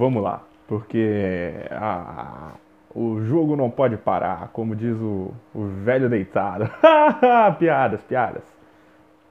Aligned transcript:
vamos 0.00 0.22
lá, 0.22 0.42
porque 0.66 1.52
a, 1.70 2.52
o 2.94 3.20
jogo 3.20 3.54
não 3.54 3.70
pode 3.70 3.98
parar, 3.98 4.48
como 4.48 4.74
diz 4.74 4.96
o, 4.96 5.30
o 5.54 5.66
velho 5.66 6.08
deitado. 6.08 6.70
piadas, 7.58 8.00
piadas. 8.04 8.42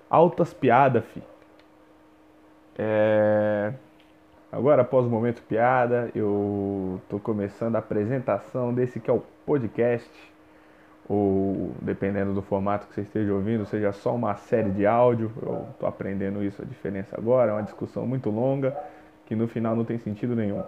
Altas 0.07 0.53
piadas, 0.53 1.03
fi. 1.05 1.23
É... 2.77 3.73
Agora, 4.51 4.83
após 4.83 5.07
o 5.07 5.09
momento 5.09 5.41
piada, 5.41 6.11
eu 6.13 7.01
tô 7.09 7.19
começando 7.19 7.75
a 7.75 7.79
apresentação 7.79 8.71
desse 8.71 8.99
que 8.99 9.09
é 9.09 9.13
o 9.13 9.23
podcast, 9.47 10.11
ou 11.07 11.71
dependendo 11.81 12.31
do 12.31 12.43
formato 12.43 12.87
que 12.87 12.93
você 12.93 13.01
esteja 13.01 13.33
ouvindo, 13.33 13.65
seja 13.65 13.91
só 13.91 14.13
uma 14.13 14.35
série 14.35 14.69
de 14.69 14.85
áudio. 14.85 15.31
Eu 15.41 15.65
tô 15.79 15.87
aprendendo 15.87 16.43
isso, 16.43 16.61
a 16.61 16.65
diferença 16.65 17.15
agora, 17.17 17.49
é 17.49 17.53
uma 17.55 17.63
discussão 17.63 18.05
muito 18.05 18.29
longa 18.29 18.77
que 19.29 19.35
no 19.35 19.47
final 19.47 19.75
não 19.75 19.85
tem 19.85 19.99
sentido 19.99 20.35
nenhum. 20.35 20.63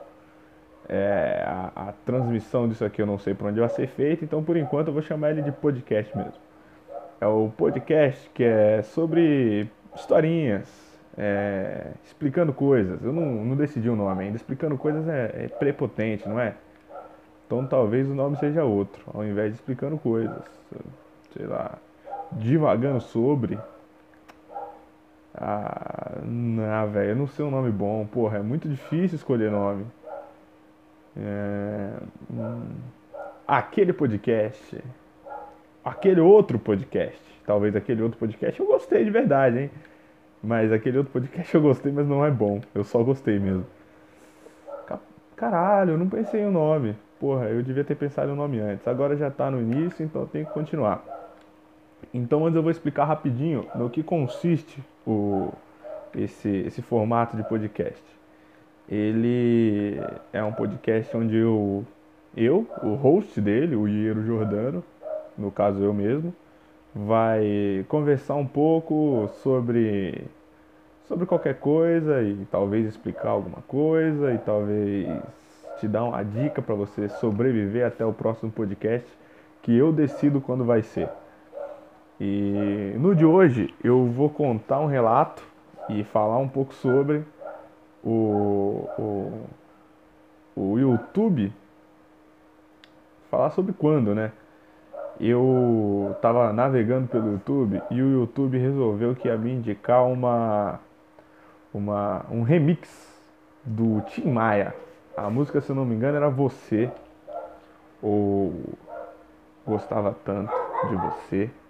É, 0.88 1.43
a, 1.45 1.71
a, 1.75 1.93
transmissão 2.05 2.67
disso 2.67 2.85
aqui 2.85 3.02
eu 3.02 3.05
não 3.05 3.17
sei 3.17 3.33
para 3.33 3.47
onde 3.47 3.59
vai 3.59 3.69
ser 3.69 3.88
feita, 3.88 4.23
então 4.23 4.43
por 4.43 4.55
enquanto 4.55 4.88
eu 4.88 4.93
vou 4.93 5.02
chamar 5.02 5.31
ele 5.31 5.41
de 5.41 5.52
podcast 5.52 6.15
mesmo. 6.15 6.33
É 7.19 7.25
o 7.25 7.52
podcast 7.57 8.29
que 8.33 8.43
é 8.43 8.81
sobre 8.83 9.69
historinhas, 9.95 10.67
é, 11.17 11.88
explicando 12.05 12.53
coisas. 12.53 13.03
Eu 13.03 13.11
não, 13.11 13.25
não, 13.45 13.55
decidi 13.55 13.89
o 13.89 13.95
nome 13.95 14.25
ainda. 14.25 14.38
Explicando 14.38 14.77
coisas 14.77 15.07
é, 15.07 15.45
é, 15.45 15.47
prepotente, 15.47 16.27
não 16.30 16.39
é? 16.39 16.55
Então 17.45 17.66
talvez 17.66 18.07
o 18.07 18.13
nome 18.13 18.38
seja 18.38 18.63
outro, 18.63 19.03
ao 19.13 19.25
invés 19.25 19.52
de 19.52 19.55
explicando 19.55 19.97
coisas. 19.97 20.41
Sei 21.33 21.45
lá, 21.45 21.77
divagando 22.33 23.02
sobre. 23.02 23.57
Ah, 25.35 26.20
não, 26.23 26.90
velho, 26.91 27.12
eu 27.12 27.16
não 27.16 27.27
sei 27.27 27.45
um 27.45 27.52
nome 27.52 27.72
bom. 27.72 28.05
Porra, 28.05 28.38
é 28.38 28.41
muito 28.41 28.67
difícil 28.67 29.16
escolher 29.16 29.52
nome. 29.52 29.85
É, 31.17 31.94
hum, 32.31 32.70
aquele 33.47 33.94
podcast, 33.94 34.81
aquele 35.83 36.22
outro 36.22 36.58
podcast, 36.58 37.22
talvez 37.45 37.75
aquele 37.75 38.02
outro 38.02 38.17
podcast 38.17 38.59
eu 38.59 38.66
gostei 38.66 39.03
de 39.03 39.09
verdade, 39.11 39.59
hein? 39.59 39.72
Mas 40.44 40.72
aquele 40.72 40.97
outro 40.97 41.14
podcast 41.14 41.53
eu 41.55 41.61
gostei, 41.61 41.92
mas 41.92 42.08
não 42.08 42.25
é 42.25 42.31
bom. 42.31 42.61
Eu 42.73 42.83
só 42.83 43.03
gostei 43.03 43.39
mesmo. 43.39 43.66
Caralho, 45.42 45.94
eu 45.94 45.98
não 45.98 46.08
pensei 46.08 46.45
no 46.45 46.52
nome. 46.52 46.95
Porra, 47.20 47.45
eu 47.45 47.64
devia 47.64 47.83
ter 47.83 47.95
pensado 47.95 48.27
no 48.30 48.36
nome 48.36 48.59
antes. 48.59 48.88
Agora 48.88 49.16
já 49.16 49.31
tá 49.31 49.50
no 49.50 49.59
início, 49.59 50.05
então 50.05 50.22
eu 50.22 50.27
tenho 50.27 50.45
que 50.45 50.53
continuar. 50.53 51.03
Então 52.14 52.45
antes 52.45 52.55
eu 52.55 52.61
vou 52.61 52.70
explicar 52.70 53.05
rapidinho 53.05 53.66
no 53.73 53.89
que 53.89 54.03
consiste 54.03 54.83
o, 55.05 55.49
esse, 56.16 56.49
esse 56.49 56.81
formato 56.81 57.35
de 57.35 57.44
podcast 57.44 58.02
ele 58.91 60.02
é 60.33 60.43
um 60.43 60.52
podcast 60.52 61.16
onde 61.16 61.38
eu, 61.38 61.85
eu 62.35 62.67
o 62.83 62.95
host 62.95 63.39
dele, 63.39 63.73
o 63.73 63.88
Iero 63.88 64.21
Jordano, 64.25 64.83
no 65.38 65.49
caso 65.49 65.81
eu 65.81 65.93
mesmo, 65.93 66.35
vai 66.93 67.85
conversar 67.88 68.35
um 68.35 68.45
pouco 68.45 69.30
sobre 69.41 70.25
sobre 71.08 71.25
qualquer 71.25 71.55
coisa 71.55 72.21
e 72.21 72.45
talvez 72.52 72.86
explicar 72.86 73.30
alguma 73.30 73.61
coisa 73.67 74.33
e 74.33 74.38
talvez 74.38 75.08
te 75.80 75.88
dar 75.88 76.03
uma 76.03 76.23
dica 76.23 76.61
para 76.61 76.75
você 76.75 77.08
sobreviver 77.08 77.86
até 77.86 78.05
o 78.05 78.13
próximo 78.13 78.52
podcast 78.52 79.08
que 79.61 79.75
eu 79.75 79.91
decido 79.93 80.41
quando 80.41 80.65
vai 80.65 80.81
ser. 80.81 81.09
E 82.23 82.94
no 83.00 83.16
de 83.16 83.25
hoje 83.25 83.73
eu 83.83 84.05
vou 84.05 84.30
contar 84.30 84.80
um 84.80 84.86
relato 84.86 85.44
e 85.89 86.03
falar 86.03 86.38
um 86.38 86.47
pouco 86.47 86.72
sobre 86.72 87.23
o, 88.03 88.88
o, 88.95 89.44
o 90.55 90.77
YouTube 90.77 91.52
falar 93.31 93.49
sobre 93.49 93.73
quando, 93.73 94.14
né? 94.14 94.31
Eu 95.19 96.16
tava 96.22 96.53
navegando 96.53 97.08
pelo 97.08 97.32
YouTube 97.32 97.82
e 97.89 97.99
o 97.99 98.11
YouTube 98.11 98.55
resolveu 98.55 99.15
que 99.15 99.27
ia 99.27 99.36
me 99.36 99.53
indicar 99.53 100.05
uma, 100.05 100.80
uma 101.73 102.23
um 102.30 102.43
remix 102.43 103.20
do 103.64 104.02
Tim 104.02 104.30
Maia. 104.30 104.76
A 105.17 105.27
música, 105.27 105.59
se 105.59 105.71
eu 105.71 105.76
não 105.76 105.86
me 105.86 105.95
engano, 105.95 106.17
era 106.17 106.30
Você 106.30 106.92
ou 107.99 108.53
Gostava 109.65 110.15
Tanto 110.23 110.53
de 110.88 110.95
Você. 110.95 111.61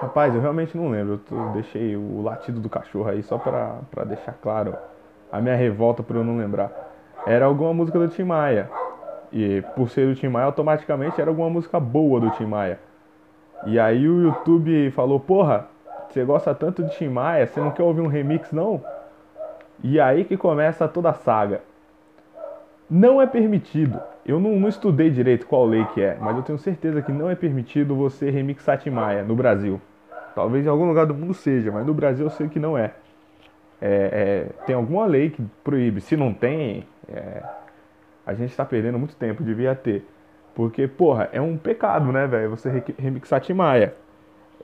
Rapaz, 0.00 0.34
eu 0.34 0.40
realmente 0.40 0.76
não 0.76 0.90
lembro. 0.90 1.20
Eu 1.30 1.48
deixei 1.50 1.96
o 1.96 2.22
latido 2.22 2.60
do 2.60 2.68
cachorro 2.68 3.08
aí 3.08 3.22
só 3.22 3.36
pra, 3.36 3.80
pra 3.90 4.04
deixar 4.04 4.32
claro 4.40 4.76
a 5.30 5.40
minha 5.40 5.56
revolta 5.56 6.02
por 6.02 6.16
eu 6.16 6.24
não 6.24 6.36
lembrar. 6.36 6.70
Era 7.26 7.46
alguma 7.46 7.74
música 7.74 7.98
do 7.98 8.08
Tim 8.08 8.24
Maia. 8.24 8.70
E 9.32 9.62
por 9.74 9.90
ser 9.90 10.06
do 10.06 10.14
Tim 10.14 10.28
Maia, 10.28 10.46
automaticamente 10.46 11.20
era 11.20 11.30
alguma 11.30 11.50
música 11.50 11.78
boa 11.78 12.20
do 12.20 12.30
Tim 12.30 12.46
Maia. 12.46 12.78
E 13.66 13.78
aí 13.78 14.08
o 14.08 14.22
YouTube 14.22 14.90
falou: 14.92 15.18
Porra, 15.18 15.66
você 16.08 16.24
gosta 16.24 16.54
tanto 16.54 16.82
de 16.82 16.96
Tim 16.96 17.08
Maia, 17.08 17.46
você 17.46 17.60
não 17.60 17.70
quer 17.70 17.82
ouvir 17.82 18.00
um 18.00 18.06
remix 18.06 18.52
não? 18.52 18.82
E 19.82 20.00
aí 20.00 20.24
que 20.24 20.36
começa 20.36 20.88
toda 20.88 21.10
a 21.10 21.14
saga. 21.14 21.60
Não 22.88 23.20
é 23.20 23.26
permitido. 23.26 24.00
Eu 24.24 24.40
não, 24.40 24.52
não, 24.58 24.68
estudei 24.68 25.10
direito 25.10 25.46
qual 25.46 25.66
lei 25.66 25.84
que 25.86 26.00
é, 26.00 26.16
mas 26.20 26.36
eu 26.36 26.42
tenho 26.42 26.58
certeza 26.58 27.02
que 27.02 27.12
não 27.12 27.28
é 27.28 27.34
permitido 27.34 27.94
você 27.94 28.30
remixar 28.30 28.78
Tim 28.78 28.90
Maia 28.90 29.22
no 29.22 29.34
Brasil. 29.34 29.80
Talvez 30.38 30.64
em 30.64 30.68
algum 30.68 30.86
lugar 30.86 31.04
do 31.04 31.12
mundo 31.12 31.34
seja, 31.34 31.72
mas 31.72 31.84
no 31.84 31.92
Brasil 31.92 32.24
eu 32.24 32.30
sei 32.30 32.46
que 32.46 32.60
não 32.60 32.78
é. 32.78 32.92
é, 33.82 34.46
é 34.60 34.64
tem 34.64 34.76
alguma 34.76 35.04
lei 35.04 35.30
que 35.30 35.42
proíbe. 35.64 36.00
Se 36.00 36.16
não 36.16 36.32
tem, 36.32 36.86
é, 37.08 37.42
a 38.24 38.34
gente 38.34 38.50
está 38.50 38.64
perdendo 38.64 39.00
muito 39.00 39.16
tempo, 39.16 39.42
devia 39.42 39.74
ter. 39.74 40.06
Porque, 40.54 40.86
porra, 40.86 41.28
é 41.32 41.40
um 41.40 41.56
pecado, 41.56 42.12
né, 42.12 42.24
velho? 42.28 42.50
Você 42.50 42.84
remixar 42.96 43.40
Tim 43.40 43.54
Maia. 43.54 43.96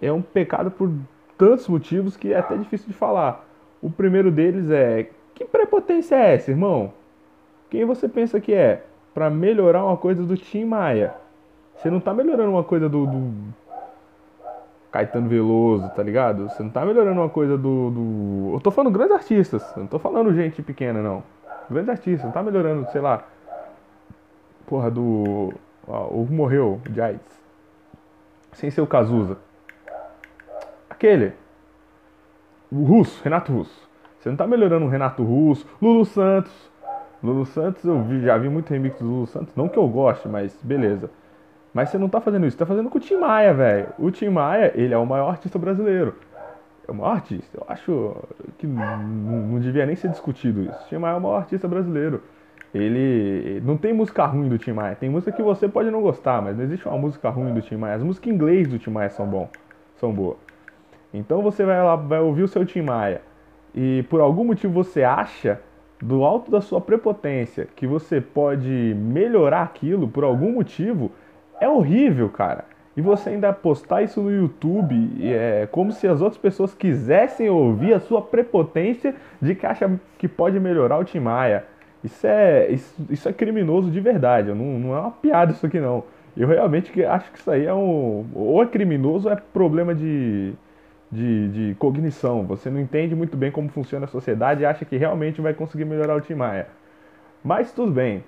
É 0.00 0.12
um 0.12 0.22
pecado 0.22 0.70
por 0.70 0.92
tantos 1.36 1.66
motivos 1.66 2.16
que 2.16 2.32
é 2.32 2.38
até 2.38 2.56
difícil 2.56 2.86
de 2.86 2.94
falar. 2.94 3.44
O 3.82 3.90
primeiro 3.90 4.30
deles 4.30 4.70
é: 4.70 5.08
que 5.34 5.44
prepotência 5.44 6.14
é 6.14 6.34
essa, 6.34 6.52
irmão? 6.52 6.92
Quem 7.68 7.84
você 7.84 8.08
pensa 8.08 8.40
que 8.40 8.54
é? 8.54 8.84
Para 9.12 9.28
melhorar 9.28 9.84
uma 9.84 9.96
coisa 9.96 10.22
do 10.22 10.36
Tim 10.36 10.66
Maia. 10.66 11.14
Você 11.74 11.90
não 11.90 11.98
tá 11.98 12.14
melhorando 12.14 12.52
uma 12.52 12.62
coisa 12.62 12.88
do, 12.88 13.06
do, 13.06 13.34
Caetano 14.94 15.28
Veloso, 15.28 15.88
tá 15.88 16.04
ligado? 16.04 16.48
Você 16.48 16.62
não 16.62 16.70
tá 16.70 16.86
melhorando 16.86 17.20
uma 17.20 17.28
coisa 17.28 17.58
do, 17.58 17.90
do. 17.90 18.50
Eu 18.54 18.60
tô 18.60 18.70
falando 18.70 18.92
grandes 18.92 19.16
artistas, 19.16 19.60
eu 19.74 19.80
não 19.80 19.88
tô 19.88 19.98
falando 19.98 20.32
gente 20.32 20.62
pequena, 20.62 21.02
não. 21.02 21.24
Grandes 21.68 21.88
artistas, 21.88 22.24
não 22.24 22.30
tá 22.30 22.44
melhorando, 22.44 22.88
sei 22.92 23.00
lá. 23.00 23.24
Porra, 24.64 24.92
do. 24.92 25.52
o 25.84 26.26
morreu 26.30 26.80
de 26.88 27.00
AIDS. 27.00 27.42
Sem 28.52 28.70
ser 28.70 28.82
o 28.82 28.86
Cazuza. 28.86 29.36
Aquele. 30.88 31.32
O 32.70 32.84
Russo, 32.84 33.20
Renato 33.24 33.52
Russo. 33.52 33.88
Você 34.20 34.28
não 34.28 34.36
tá 34.36 34.46
melhorando 34.46 34.86
o 34.86 34.88
Renato 34.88 35.24
Russo, 35.24 35.66
Lulu 35.82 36.04
Santos. 36.04 36.70
Lulu 37.20 37.44
Santos, 37.46 37.84
eu 37.84 38.00
vi, 38.00 38.20
já 38.20 38.38
vi 38.38 38.48
muito 38.48 38.70
remix 38.70 39.00
do 39.00 39.06
Lulu 39.06 39.26
Santos. 39.26 39.56
Não 39.56 39.68
que 39.68 39.76
eu 39.76 39.88
goste, 39.88 40.28
mas 40.28 40.56
beleza. 40.62 41.10
Mas 41.74 41.90
você 41.90 41.98
não 41.98 42.08
tá 42.08 42.20
fazendo 42.20 42.46
isso, 42.46 42.56
tá 42.56 42.64
fazendo 42.64 42.88
com 42.88 42.98
o 42.98 43.00
Tim 43.00 43.16
Maia, 43.16 43.52
velho. 43.52 43.88
O 43.98 44.10
Tim 44.10 44.28
Maia, 44.28 44.72
ele 44.74 44.94
é 44.94 44.96
o 44.96 45.04
maior 45.04 45.28
artista 45.28 45.58
brasileiro. 45.58 46.14
É 46.86 46.90
o 46.90 46.94
maior 46.94 47.14
artista. 47.14 47.58
Eu 47.58 47.64
acho 47.68 48.16
que 48.56 48.66
não, 48.66 48.98
não 48.98 49.58
devia 49.58 49.84
nem 49.84 49.96
ser 49.96 50.08
discutido 50.08 50.62
isso. 50.62 50.84
O 50.84 50.88
Tim 50.88 50.98
Maia 50.98 51.14
é 51.14 51.18
o 51.18 51.20
maior 51.20 51.38
artista 51.38 51.66
brasileiro. 51.66 52.22
Ele 52.72 53.60
não 53.64 53.76
tem 53.76 53.92
música 53.92 54.24
ruim 54.24 54.48
do 54.48 54.56
Tim 54.56 54.72
Maia. 54.72 54.94
Tem 54.94 55.10
música 55.10 55.32
que 55.32 55.42
você 55.42 55.68
pode 55.68 55.90
não 55.90 56.00
gostar, 56.00 56.40
mas 56.40 56.56
não 56.56 56.62
existe 56.64 56.86
uma 56.86 56.96
música 56.96 57.28
ruim 57.28 57.52
do 57.52 57.60
Tim 57.60 57.76
Maia. 57.76 57.96
As 57.96 58.02
músicas 58.02 58.30
em 58.30 58.34
inglês 58.34 58.68
do 58.68 58.78
Tim 58.78 58.90
Maia 58.90 59.10
são 59.10 59.26
bom, 59.26 59.48
são 59.96 60.12
boas. 60.12 60.38
Então 61.12 61.42
você 61.42 61.64
vai 61.64 61.82
lá, 61.82 61.96
vai 61.96 62.20
ouvir 62.20 62.42
o 62.42 62.48
seu 62.48 62.64
Tim 62.64 62.82
Maia 62.82 63.20
e 63.74 64.04
por 64.08 64.20
algum 64.20 64.44
motivo 64.44 64.72
você 64.72 65.02
acha 65.02 65.60
do 66.00 66.24
alto 66.24 66.50
da 66.50 66.60
sua 66.60 66.80
prepotência 66.80 67.66
que 67.74 67.86
você 67.86 68.20
pode 68.20 68.94
melhorar 68.96 69.62
aquilo 69.62 70.08
por 70.08 70.22
algum 70.22 70.52
motivo, 70.52 71.10
é 71.64 71.68
horrível, 71.68 72.28
cara. 72.28 72.64
E 72.96 73.00
você 73.00 73.30
ainda 73.30 73.52
postar 73.52 74.02
isso 74.02 74.22
no 74.22 74.30
YouTube 74.30 75.18
é 75.22 75.66
como 75.70 75.90
se 75.90 76.06
as 76.06 76.20
outras 76.20 76.40
pessoas 76.40 76.74
quisessem 76.74 77.50
ouvir 77.50 77.92
a 77.92 78.00
sua 78.00 78.22
prepotência 78.22 79.14
de 79.42 79.54
que 79.54 79.66
acha 79.66 79.90
que 80.16 80.28
pode 80.28 80.60
melhorar 80.60 80.98
o 80.98 81.04
Tim 81.04 81.18
Maia. 81.18 81.64
Isso 82.04 82.26
é, 82.26 82.70
isso, 82.70 82.94
isso 83.10 83.28
é 83.28 83.32
criminoso 83.32 83.90
de 83.90 83.98
verdade. 83.98 84.50
Não, 84.50 84.78
não 84.78 84.94
é 84.94 85.00
uma 85.00 85.10
piada 85.10 85.52
isso 85.52 85.66
aqui 85.66 85.80
não. 85.80 86.04
Eu 86.36 86.46
realmente 86.46 87.04
acho 87.04 87.32
que 87.32 87.38
isso 87.38 87.50
aí 87.50 87.64
é 87.66 87.74
um. 87.74 88.26
Ou 88.34 88.62
é 88.62 88.66
criminoso 88.66 89.28
ou 89.28 89.34
é 89.34 89.36
problema 89.52 89.94
de, 89.94 90.52
de, 91.10 91.48
de, 91.48 91.74
cognição. 91.76 92.44
Você 92.44 92.70
não 92.70 92.80
entende 92.80 93.14
muito 93.14 93.36
bem 93.36 93.50
como 93.50 93.68
funciona 93.68 94.04
a 94.04 94.08
sociedade 94.08 94.62
e 94.62 94.66
acha 94.66 94.84
que 94.84 94.96
realmente 94.96 95.40
vai 95.40 95.54
conseguir 95.54 95.84
melhorar 95.84 96.16
o 96.16 96.20
Tim 96.20 96.34
Maia. 96.34 96.68
Mas 97.42 97.72
tudo 97.72 97.90
bem. 97.90 98.22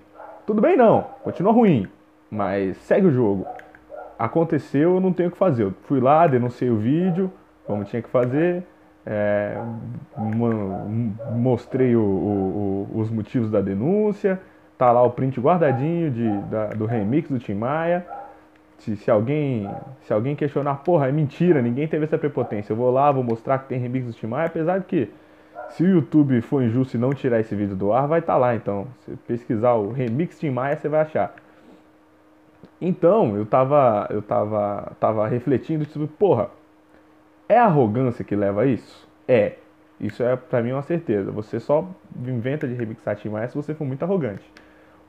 Tudo 0.47 0.61
bem 0.61 0.77
não, 0.77 1.03
continua 1.25 1.53
ruim, 1.53 1.89
mas 2.31 2.77
segue 2.79 3.07
o 3.07 3.11
jogo. 3.11 3.47
Aconteceu, 4.19 4.95
eu 4.95 5.01
não 5.01 5.13
tenho 5.13 5.29
o 5.29 5.33
que 5.33 5.39
fazer. 5.39 5.65
Eu 5.65 5.75
fui 5.83 6.01
lá, 6.01 6.27
denunciei 6.27 6.71
o 6.71 6.77
vídeo, 6.77 7.31
como 7.67 7.85
tinha 7.85 8.01
que 8.01 8.09
fazer, 8.09 8.63
é, 9.05 9.57
mostrei 11.33 11.95
o, 11.95 12.01
o, 12.01 12.89
o, 12.95 13.01
os 13.01 13.11
motivos 13.11 13.51
da 13.51 13.61
denúncia, 13.61 14.41
tá 14.77 14.91
lá 14.91 15.03
o 15.03 15.11
print 15.11 15.41
guardadinho 15.41 16.11
de, 16.11 16.39
da, 16.51 16.67
do 16.69 16.87
remix 16.87 17.31
do 17.31 17.39
Tim 17.39 17.55
Maia. 17.55 18.05
Se, 18.79 18.95
se, 18.97 19.11
alguém, 19.11 19.71
se 20.03 20.13
alguém 20.13 20.37
questionar, 20.37 20.77
porra, 20.77 21.09
é 21.09 21.13
mentira, 21.13 21.63
ninguém 21.63 21.89
teve 21.89 22.05
essa 22.05 22.19
prepotência. 22.19 22.73
Eu 22.73 22.77
vou 22.77 22.91
lá, 22.91 23.11
vou 23.11 23.23
mostrar 23.23 23.59
que 23.59 23.69
tem 23.69 23.79
remix 23.79 24.07
do 24.07 24.13
Tim 24.13 24.27
Maia, 24.27 24.47
apesar 24.47 24.79
de 24.79 24.85
que 24.85 25.11
se 25.71 25.83
o 25.83 25.89
YouTube 25.89 26.41
for 26.43 26.63
injusto 26.63 26.97
e 26.97 27.01
não 27.01 27.13
tirar 27.13 27.41
esse 27.41 27.55
vídeo 27.55 27.75
do 27.75 27.93
ar, 27.93 28.07
vai 28.07 28.21
estar 28.21 28.35
tá 28.35 28.39
lá. 28.39 28.55
Então, 28.55 28.87
se 29.05 29.13
pesquisar 29.27 29.75
o 29.75 29.93
remix 29.93 30.39
Tim 30.39 30.51
Maia, 30.51 30.77
você 30.77 30.89
vai 30.89 31.01
achar. 31.01 31.35
Então, 32.81 33.37
eu 33.37 33.47
tava, 33.47 34.07
eu 34.11 34.21
tava, 34.21 34.93
tava 35.01 35.27
refletindo 35.27 35.85
sobre, 35.87 36.09
porra, 36.09 36.51
é 37.49 37.59
arrogância 37.59 38.25
que 38.25 38.37
leva 38.37 38.63
a 38.63 38.67
isso? 38.67 39.09
É. 39.27 39.55
Isso 39.99 40.23
é 40.23 40.37
para 40.37 40.63
mim 40.63 40.73
uma 40.73 40.83
certeza. 40.83 41.31
Você 41.33 41.59
só 41.59 41.89
inventa 42.27 42.69
de 42.69 42.75
remixar 42.75 43.17
Tim 43.17 43.31
Maia 43.31 43.49
se 43.49 43.55
você 43.55 43.75
for 43.75 43.87
muito 43.87 44.03
arrogante. 44.03 44.45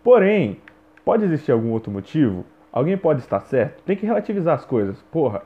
Porém, 0.03 0.61
pode 1.03 1.25
existir 1.25 1.51
algum 1.51 1.71
outro 1.71 1.91
motivo? 1.91 2.45
Alguém 2.71 2.97
pode 2.97 3.19
estar 3.19 3.41
certo? 3.41 3.83
Tem 3.83 3.97
que 3.97 4.05
relativizar 4.05 4.55
as 4.55 4.63
coisas. 4.63 5.01
Porra, 5.11 5.41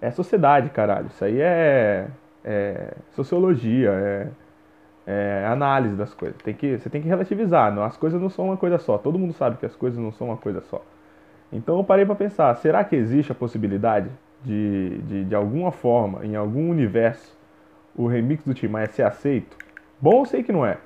é 0.00 0.10
sociedade, 0.10 0.70
caralho. 0.70 1.06
Isso 1.08 1.24
aí 1.24 1.40
é, 1.40 2.08
é 2.44 2.94
sociologia, 3.12 3.90
é, 3.90 4.28
é, 5.06 5.46
análise 5.46 5.96
das 5.96 6.14
coisas. 6.14 6.40
Tem 6.42 6.54
que, 6.54 6.78
você 6.78 6.88
tem 6.88 7.02
que 7.02 7.08
relativizar. 7.08 7.74
Não, 7.74 7.82
as 7.82 7.96
coisas 7.96 8.20
não 8.20 8.28
são 8.28 8.46
uma 8.46 8.56
coisa 8.56 8.78
só. 8.78 8.96
Todo 8.98 9.18
mundo 9.18 9.32
sabe 9.32 9.56
que 9.56 9.66
as 9.66 9.74
coisas 9.74 9.98
não 9.98 10.12
são 10.12 10.28
uma 10.28 10.36
coisa 10.36 10.60
só. 10.60 10.80
Então 11.54 11.78
eu 11.78 11.84
parei 11.84 12.04
para 12.04 12.16
pensar: 12.16 12.54
será 12.56 12.82
que 12.84 12.96
existe 12.96 13.30
a 13.30 13.34
possibilidade 13.34 14.10
de, 14.44 14.98
de, 15.06 15.24
de 15.24 15.34
alguma 15.34 15.70
forma, 15.70 16.26
em 16.26 16.34
algum 16.34 16.68
universo, 16.68 17.34
o 17.96 18.06
remix 18.08 18.44
do 18.44 18.52
Tim 18.52 18.66
Maia 18.66 18.88
ser 18.88 19.04
aceito? 19.04 19.56
Bom, 20.00 20.22
eu 20.22 20.26
sei 20.26 20.42
que 20.42 20.52
não 20.52 20.66
é. 20.66 20.76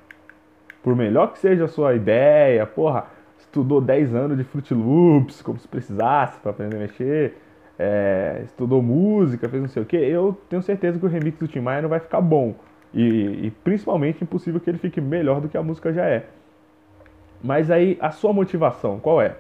Por 0.83 0.95
melhor 0.95 1.33
que 1.33 1.39
seja 1.39 1.65
a 1.65 1.69
sua 1.69 1.95
ideia, 1.95 2.65
porra, 2.67 3.07
estudou 3.39 3.81
10 3.81 4.15
anos 4.15 4.37
de 4.37 4.45
Fruit 4.45 4.73
Loops, 4.75 5.43
como 5.43 5.59
se 5.59 5.67
precisasse 5.67 6.39
para 6.39 6.51
aprender 6.51 6.77
a 6.77 6.81
mexer, 6.81 7.37
é, 7.79 8.43
estudou 8.45 8.83
música, 8.83 9.49
fez 9.49 9.63
não 9.63 9.69
sei 9.69 9.83
o 9.83 9.87
que, 9.87 9.97
eu 9.97 10.39
tenho 10.49 10.63
certeza 10.63 10.99
que 10.99 11.07
o 11.07 11.09
remix 11.09 11.39
do 11.39 11.49
Tim 11.49 11.61
Maia 11.61 11.83
não 11.83 11.89
vai 11.89 11.99
ficar 11.99 12.21
bom. 12.21 12.55
E, 12.93 13.47
e 13.47 13.51
principalmente 13.65 14.23
impossível 14.23 14.61
que 14.61 14.71
ele 14.71 14.79
fique 14.79 15.01
melhor 15.01 15.41
do 15.41 15.49
que 15.49 15.57
a 15.57 15.63
música 15.63 15.93
já 15.93 16.05
é. 16.07 16.27
Mas 17.43 17.71
aí, 17.71 17.97
a 18.01 18.11
sua 18.11 18.33
motivação, 18.33 18.99
qual 18.99 19.21
é? 19.21 19.37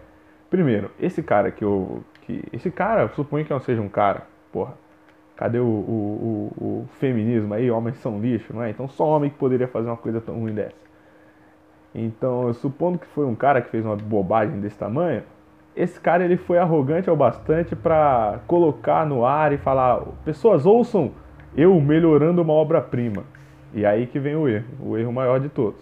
Primeiro, 0.50 0.90
esse 0.98 1.22
cara 1.22 1.50
que 1.50 1.64
eu. 1.64 2.02
Que, 2.22 2.42
esse 2.52 2.70
cara, 2.70 3.08
suponho 3.08 3.44
que 3.44 3.52
não 3.52 3.60
seja 3.60 3.80
um 3.80 3.88
cara, 3.88 4.26
porra. 4.52 4.74
Cadê 5.36 5.58
o, 5.60 5.64
o, 5.64 6.52
o, 6.58 6.64
o, 6.64 6.88
feminismo 6.98 7.54
aí? 7.54 7.70
Homens 7.70 7.98
são 7.98 8.18
lixo, 8.20 8.52
não 8.52 8.62
é? 8.62 8.70
Então 8.70 8.88
só 8.88 9.06
homem 9.06 9.30
que 9.30 9.36
poderia 9.36 9.68
fazer 9.68 9.88
uma 9.88 9.96
coisa 9.96 10.20
tão 10.20 10.36
ruim 10.40 10.52
dessa. 10.52 10.74
Então, 11.94 12.48
eu 12.48 12.54
supondo 12.54 12.98
que 12.98 13.06
foi 13.06 13.24
um 13.24 13.34
cara 13.34 13.62
que 13.62 13.70
fez 13.70 13.84
uma 13.84 13.96
bobagem 13.96 14.60
desse 14.60 14.76
tamanho, 14.76 15.22
esse 15.76 15.98
cara 16.00 16.24
ele 16.24 16.36
foi 16.36 16.58
arrogante 16.58 17.08
ao 17.08 17.16
bastante 17.16 17.76
para 17.76 18.40
colocar 18.46 19.06
no 19.06 19.24
ar 19.24 19.52
e 19.52 19.58
falar: 19.58 20.02
pessoas 20.24 20.66
ouçam 20.66 21.12
eu 21.56 21.80
melhorando 21.80 22.42
uma 22.42 22.52
obra-prima. 22.52 23.24
E 23.72 23.86
aí 23.86 24.06
que 24.06 24.18
vem 24.18 24.34
o 24.34 24.48
erro, 24.48 24.66
o 24.80 24.96
erro 24.96 25.12
maior 25.12 25.38
de 25.38 25.48
todos. 25.48 25.80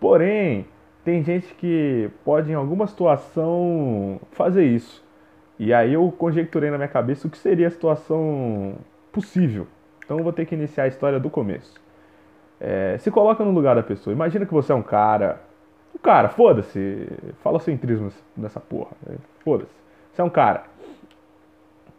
Porém, 0.00 0.66
tem 1.04 1.22
gente 1.22 1.54
que 1.54 2.10
pode 2.24 2.50
em 2.50 2.54
alguma 2.54 2.86
situação 2.86 4.18
fazer 4.32 4.64
isso. 4.64 5.04
E 5.58 5.72
aí 5.72 5.92
eu 5.92 6.10
conjecturei 6.10 6.70
na 6.70 6.78
minha 6.78 6.88
cabeça 6.88 7.28
o 7.28 7.30
que 7.30 7.38
seria 7.38 7.68
a 7.68 7.70
situação 7.70 8.76
possível. 9.12 9.66
Então 10.04 10.18
eu 10.18 10.24
vou 10.24 10.32
ter 10.32 10.46
que 10.46 10.54
iniciar 10.54 10.84
a 10.84 10.88
história 10.88 11.20
do 11.20 11.30
começo. 11.30 11.74
É, 12.58 12.96
se 12.98 13.10
coloca 13.10 13.44
no 13.44 13.50
lugar 13.50 13.76
da 13.76 13.82
pessoa. 13.82 14.12
Imagina 14.12 14.46
que 14.46 14.52
você 14.52 14.72
é 14.72 14.74
um 14.74 14.82
cara. 14.82 15.40
Um 15.94 15.98
cara, 15.98 16.28
foda-se. 16.30 17.06
Fala 17.42 17.60
centrismo 17.60 18.10
nessa 18.36 18.58
porra. 18.58 18.92
Né? 19.06 19.16
Foda-se. 19.44 19.74
Você 20.12 20.22
é 20.22 20.24
um 20.24 20.30
cara. 20.30 20.64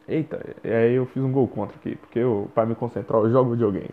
Eita, 0.07 0.39
aí 0.63 0.93
eu 0.93 1.05
fiz 1.05 1.23
um 1.23 1.31
gol 1.31 1.47
contra 1.47 1.75
aqui, 1.77 1.95
porque 1.95 2.19
eu, 2.19 2.47
para 2.53 2.65
me 2.65 2.75
concentrar 2.75 3.21
eu 3.21 3.29
jogo 3.29 3.51
videogame. 3.51 3.89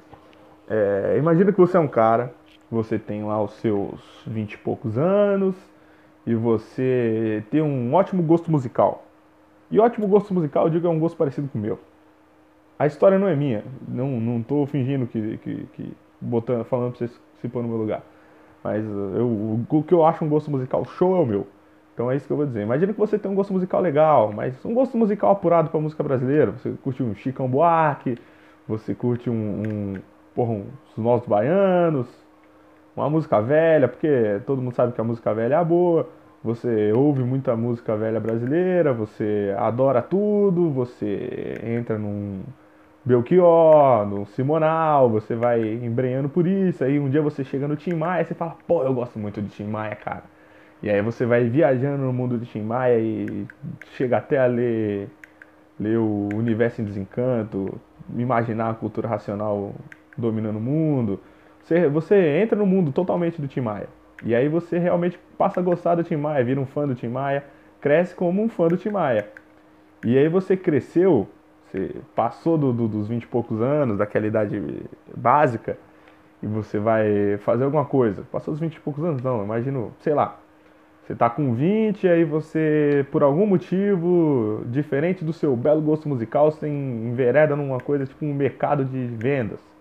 É, 0.68 1.16
imagina 1.18 1.52
que 1.52 1.58
você 1.58 1.76
é 1.76 1.80
um 1.80 1.88
cara 1.88 2.32
você 2.72 2.98
tem 2.98 3.22
lá 3.22 3.40
os 3.42 3.52
seus 3.60 4.00
vinte 4.26 4.54
e 4.54 4.58
poucos 4.58 4.96
anos 4.96 5.54
e 6.26 6.34
você 6.34 7.44
tem 7.50 7.60
um 7.60 7.92
ótimo 7.92 8.22
gosto 8.22 8.50
musical. 8.50 9.04
E 9.70 9.78
ótimo 9.78 10.08
gosto 10.08 10.32
musical, 10.32 10.64
eu 10.64 10.70
digo, 10.70 10.86
é 10.86 10.90
um 10.90 10.98
gosto 10.98 11.16
parecido 11.16 11.48
com 11.48 11.58
o 11.58 11.62
meu. 11.62 11.78
A 12.78 12.86
história 12.86 13.18
não 13.18 13.28
é 13.28 13.36
minha, 13.36 13.62
não, 13.86 14.18
não 14.18 14.42
tô 14.42 14.64
fingindo 14.64 15.06
que, 15.06 15.36
que, 15.38 15.66
que 15.74 15.92
botando, 16.18 16.64
falando 16.64 16.96
pra 16.96 17.06
você 17.06 17.14
se 17.42 17.48
pôr 17.48 17.62
no 17.62 17.68
meu 17.68 17.76
lugar. 17.76 18.02
Mas 18.64 18.82
eu, 18.84 19.26
o 19.68 19.84
que 19.86 19.92
eu 19.92 20.06
acho 20.06 20.24
um 20.24 20.28
gosto 20.28 20.50
musical 20.50 20.82
show 20.86 21.14
é 21.14 21.20
o 21.20 21.26
meu. 21.26 21.46
Então 21.92 22.10
é 22.10 22.16
isso 22.16 22.26
que 22.26 22.32
eu 22.32 22.38
vou 22.38 22.46
dizer. 22.46 22.62
Imagina 22.62 22.94
que 22.94 22.98
você 22.98 23.18
tem 23.18 23.30
um 23.30 23.34
gosto 23.34 23.52
musical 23.52 23.82
legal, 23.82 24.32
mas 24.32 24.64
um 24.64 24.72
gosto 24.72 24.96
musical 24.96 25.30
apurado 25.32 25.68
para 25.68 25.78
música 25.78 26.02
brasileira. 26.02 26.52
Você 26.52 26.72
curte 26.82 27.02
um 27.02 27.14
Chicão 27.14 27.48
Buarque, 27.48 28.16
você 28.66 28.94
curte 28.94 29.28
um, 29.28 29.34
um 29.34 29.94
porra, 30.34 30.52
uns 30.52 30.96
Novos 30.96 31.28
Baianos, 31.28 32.08
uma 32.96 33.08
música 33.10 33.40
velha, 33.40 33.88
porque 33.88 34.40
todo 34.46 34.60
mundo 34.62 34.74
sabe 34.74 34.92
que 34.92 35.00
a 35.00 35.04
música 35.04 35.34
velha 35.34 35.56
é 35.56 35.64
boa. 35.64 36.08
Você 36.42 36.92
ouve 36.92 37.22
muita 37.22 37.56
música 37.56 37.96
velha 37.96 38.18
brasileira, 38.20 38.92
você 38.92 39.54
adora 39.58 40.02
tudo, 40.02 40.70
você 40.70 41.60
entra 41.62 41.96
num 41.98 42.42
Belchior, 43.04 44.06
no 44.06 44.26
Simonal, 44.26 45.10
você 45.10 45.34
vai 45.36 45.60
embrenhando 45.84 46.28
por 46.28 46.46
isso. 46.46 46.84
Aí 46.84 46.98
um 47.00 47.10
dia 47.10 47.22
você 47.22 47.44
chega 47.44 47.66
no 47.68 47.76
Tim 47.76 47.94
Maia 47.96 48.22
e 48.22 48.24
você 48.26 48.34
fala, 48.34 48.56
pô, 48.66 48.84
eu 48.84 48.94
gosto 48.94 49.18
muito 49.18 49.42
de 49.42 49.48
Tim 49.50 49.64
Maia, 49.66 49.96
cara. 49.96 50.24
E 50.82 50.90
aí 50.90 51.00
você 51.02 51.26
vai 51.26 51.48
viajando 51.48 52.02
no 52.04 52.12
mundo 52.12 52.38
de 52.38 52.46
Tim 52.46 52.62
Maia 52.62 52.98
e 53.00 53.46
chega 53.96 54.18
até 54.18 54.38
a 54.38 54.46
ler, 54.46 55.10
ler 55.78 55.98
o 55.98 56.34
Universo 56.36 56.80
em 56.82 56.84
Desencanto, 56.84 57.80
imaginar 58.16 58.70
a 58.70 58.74
cultura 58.74 59.08
racional 59.08 59.74
dominando 60.16 60.56
o 60.56 60.60
mundo. 60.60 61.20
Você, 61.62 61.88
você 61.88 62.40
entra 62.42 62.58
no 62.58 62.66
mundo 62.66 62.92
totalmente 62.92 63.40
do 63.40 63.46
Tim 63.46 63.60
Maia. 63.60 63.88
E 64.24 64.34
aí 64.34 64.48
você 64.48 64.78
realmente 64.78 65.18
passa 65.38 65.60
a 65.60 65.62
gostar 65.62 65.94
do 65.94 66.04
Tim 66.04 66.16
Maia, 66.16 66.44
vira 66.44 66.60
um 66.60 66.66
fã 66.66 66.86
do 66.86 66.94
Tim 66.94 67.08
Maia, 67.08 67.44
cresce 67.80 68.14
como 68.14 68.42
um 68.42 68.48
fã 68.48 68.68
do 68.68 68.76
Tim 68.76 68.90
Maia. 68.90 69.28
E 70.04 70.18
aí 70.18 70.28
você 70.28 70.56
cresceu, 70.56 71.28
você 71.64 71.96
passou 72.14 72.58
do, 72.58 72.72
do, 72.72 72.88
dos 72.88 73.08
20 73.08 73.22
e 73.22 73.26
poucos 73.26 73.60
anos, 73.60 73.98
daquela 73.98 74.26
idade 74.26 74.60
básica, 75.16 75.78
e 76.42 76.46
você 76.46 76.78
vai 76.78 77.36
fazer 77.38 77.64
alguma 77.64 77.84
coisa. 77.84 78.24
Passou 78.30 78.52
dos 78.52 78.60
20 78.60 78.74
e 78.74 78.80
poucos 78.80 79.04
anos? 79.04 79.22
Não, 79.22 79.44
imagino, 79.44 79.92
sei 80.00 80.14
lá. 80.14 80.38
Você 81.04 81.14
tá 81.14 81.28
com 81.28 81.52
20 81.54 82.04
e 82.04 82.08
aí 82.08 82.24
você, 82.24 83.06
por 83.10 83.22
algum 83.22 83.44
motivo, 83.44 84.62
diferente 84.66 85.24
do 85.24 85.32
seu 85.32 85.54
belo 85.56 85.80
gosto 85.80 86.08
musical, 86.08 86.50
você 86.50 86.68
envereda 86.68 87.56
numa 87.56 87.78
coisa 87.78 88.06
tipo 88.06 88.24
um 88.24 88.32
mercado 88.32 88.84
de 88.84 89.06
vendas 89.06 89.71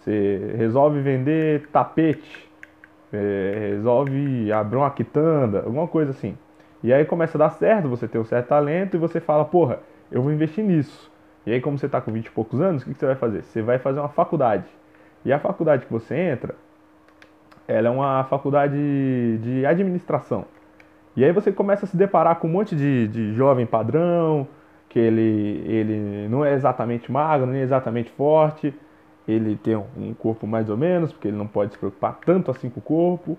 você 0.00 0.54
resolve 0.56 1.00
vender 1.00 1.68
tapete, 1.68 2.48
é, 3.12 3.70
resolve 3.70 4.52
abrir 4.52 4.76
uma 4.76 4.90
quitanda, 4.90 5.60
alguma 5.60 5.86
coisa 5.86 6.10
assim. 6.10 6.36
E 6.82 6.92
aí 6.92 7.04
começa 7.04 7.36
a 7.36 7.40
dar 7.40 7.50
certo, 7.50 7.88
você 7.88 8.06
tem 8.06 8.20
um 8.20 8.24
certo 8.24 8.48
talento 8.48 8.94
e 8.94 8.98
você 8.98 9.20
fala, 9.20 9.44
porra, 9.44 9.80
eu 10.10 10.22
vou 10.22 10.32
investir 10.32 10.64
nisso. 10.64 11.10
E 11.46 11.52
aí, 11.52 11.60
como 11.60 11.78
você 11.78 11.86
está 11.86 12.00
com 12.00 12.12
20 12.12 12.26
e 12.26 12.30
poucos 12.30 12.60
anos, 12.60 12.82
o 12.82 12.84
que, 12.84 12.92
que 12.92 13.00
você 13.00 13.06
vai 13.06 13.14
fazer? 13.16 13.42
Você 13.42 13.62
vai 13.62 13.78
fazer 13.78 14.00
uma 14.00 14.08
faculdade. 14.08 14.66
E 15.24 15.32
a 15.32 15.38
faculdade 15.38 15.86
que 15.86 15.92
você 15.92 16.14
entra, 16.14 16.54
ela 17.66 17.88
é 17.88 17.90
uma 17.90 18.24
faculdade 18.24 18.76
de 19.38 19.64
administração. 19.66 20.44
E 21.16 21.24
aí 21.24 21.32
você 21.32 21.50
começa 21.50 21.84
a 21.84 21.88
se 21.88 21.96
deparar 21.96 22.36
com 22.36 22.46
um 22.46 22.50
monte 22.50 22.76
de, 22.76 23.08
de 23.08 23.32
jovem 23.34 23.66
padrão, 23.66 24.46
que 24.88 24.98
ele, 24.98 25.62
ele 25.66 26.28
não 26.28 26.44
é 26.44 26.54
exatamente 26.54 27.10
magro, 27.10 27.46
nem 27.46 27.60
exatamente 27.60 28.10
forte, 28.10 28.74
ele 29.28 29.56
tem 29.56 29.76
um 29.76 30.14
corpo 30.14 30.46
mais 30.46 30.70
ou 30.70 30.76
menos, 30.76 31.12
porque 31.12 31.28
ele 31.28 31.36
não 31.36 31.46
pode 31.46 31.72
se 31.72 31.78
preocupar 31.78 32.18
tanto 32.24 32.50
assim 32.50 32.70
com 32.70 32.80
o 32.80 32.82
corpo, 32.82 33.38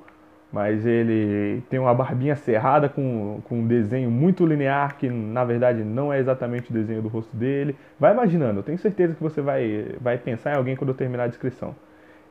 mas 0.51 0.86
ele 0.86 1.63
tem 1.69 1.79
uma 1.79 1.93
barbinha 1.93 2.36
cerrada 2.36 2.88
com, 2.88 3.41
com 3.43 3.60
um 3.60 3.67
desenho 3.67 4.12
muito 4.12 4.46
linear, 4.46 4.98
que 4.98 5.10
na 5.10 5.43
verdade 5.43 5.84
não 5.84 6.13
é 6.13 6.19
exatamente 6.19 6.69
o 6.69 6.74
desenho 6.74 7.01
do 7.01 7.08
rosto 7.08 7.36
dele. 7.36 7.75
Vai 8.00 8.13
imaginando, 8.13 8.60
eu 8.60 8.63
tenho 8.63 8.77
certeza 8.77 9.15
que 9.15 9.22
você 9.22 9.41
vai, 9.41 9.96
vai 10.00 10.17
pensar 10.17 10.53
em 10.53 10.58
alguém 10.58 10.75
quando 10.75 10.89
eu 10.89 10.96
terminar 10.96 11.24
a 11.24 11.27
descrição. 11.27 11.75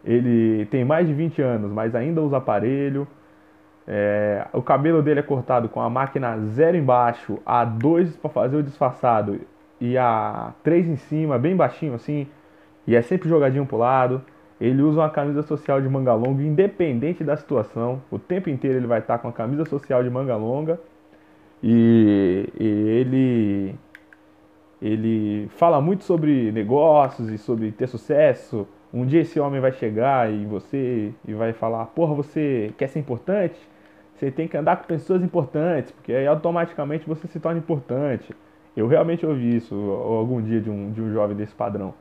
Ele 0.04 0.64
tem 0.66 0.84
mais 0.84 1.08
de 1.08 1.12
20 1.14 1.42
anos, 1.42 1.72
mas 1.72 1.94
ainda 1.94 2.22
usa 2.22 2.36
aparelho. 2.36 3.06
É, 3.86 4.46
o 4.52 4.62
cabelo 4.62 5.02
dele 5.02 5.20
é 5.20 5.22
cortado 5.22 5.68
com 5.68 5.80
a 5.80 5.90
máquina 5.90 6.38
zero 6.38 6.76
embaixo, 6.76 7.38
a 7.44 7.64
2 7.64 8.16
para 8.16 8.30
fazer 8.30 8.56
o 8.56 8.62
disfarçado 8.62 9.40
e 9.80 9.96
a 9.96 10.52
3 10.62 10.88
em 10.88 10.96
cima, 10.96 11.38
bem 11.38 11.56
baixinho 11.56 11.94
assim, 11.94 12.26
e 12.88 12.96
é 12.96 13.02
sempre 13.02 13.28
jogadinho 13.28 13.66
pro 13.66 13.76
lado. 13.76 14.22
Ele 14.58 14.80
usa 14.82 15.00
uma 15.00 15.10
camisa 15.10 15.42
social 15.42 15.80
de 15.80 15.88
manga 15.88 16.14
longa, 16.14 16.42
independente 16.42 17.22
da 17.22 17.36
situação. 17.36 18.02
O 18.10 18.18
tempo 18.18 18.48
inteiro 18.48 18.78
ele 18.78 18.86
vai 18.86 19.00
estar 19.00 19.18
com 19.18 19.28
a 19.28 19.32
camisa 19.32 19.66
social 19.66 20.02
de 20.02 20.08
manga 20.08 20.34
longa. 20.36 20.80
E, 21.62 22.48
e 22.58 22.64
ele 22.66 23.74
ele 24.80 25.48
fala 25.56 25.80
muito 25.80 26.04
sobre 26.04 26.52
negócios 26.52 27.28
e 27.30 27.36
sobre 27.36 27.72
ter 27.72 27.88
sucesso 27.88 28.66
Um 28.94 29.04
dia 29.04 29.20
esse 29.22 29.40
homem 29.40 29.60
vai 29.60 29.72
chegar 29.72 30.32
e 30.32 30.46
você 30.46 31.12
e 31.26 31.34
vai 31.34 31.52
falar: 31.52 31.86
Porra, 31.86 32.14
você 32.14 32.72
quer 32.78 32.88
ser 32.88 33.00
importante? 33.00 33.58
Você 34.14 34.30
tem 34.30 34.48
que 34.48 34.56
andar 34.56 34.76
com 34.78 34.84
pessoas 34.84 35.22
importantes, 35.22 35.92
porque 35.92 36.12
aí 36.12 36.26
automaticamente 36.26 37.06
você 37.06 37.28
se 37.28 37.38
torna 37.38 37.58
importante. 37.58 38.34
Eu 38.76 38.86
realmente 38.88 39.26
ouvi 39.26 39.56
isso 39.56 39.74
algum 39.74 40.40
dia 40.40 40.60
de 40.60 40.70
um, 40.70 40.90
de 40.92 41.02
um 41.02 41.12
jovem 41.12 41.36
desse 41.36 41.54
padrão, 41.54 41.94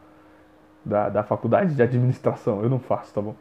da, 0.87 1.09
da 1.09 1.23
faculdade 1.23 1.75
de 1.75 1.81
administração. 1.81 2.61
Eu 2.63 2.69
não 2.69 2.79
faço, 2.79 3.13
tá 3.13 3.21
bom? 3.21 3.35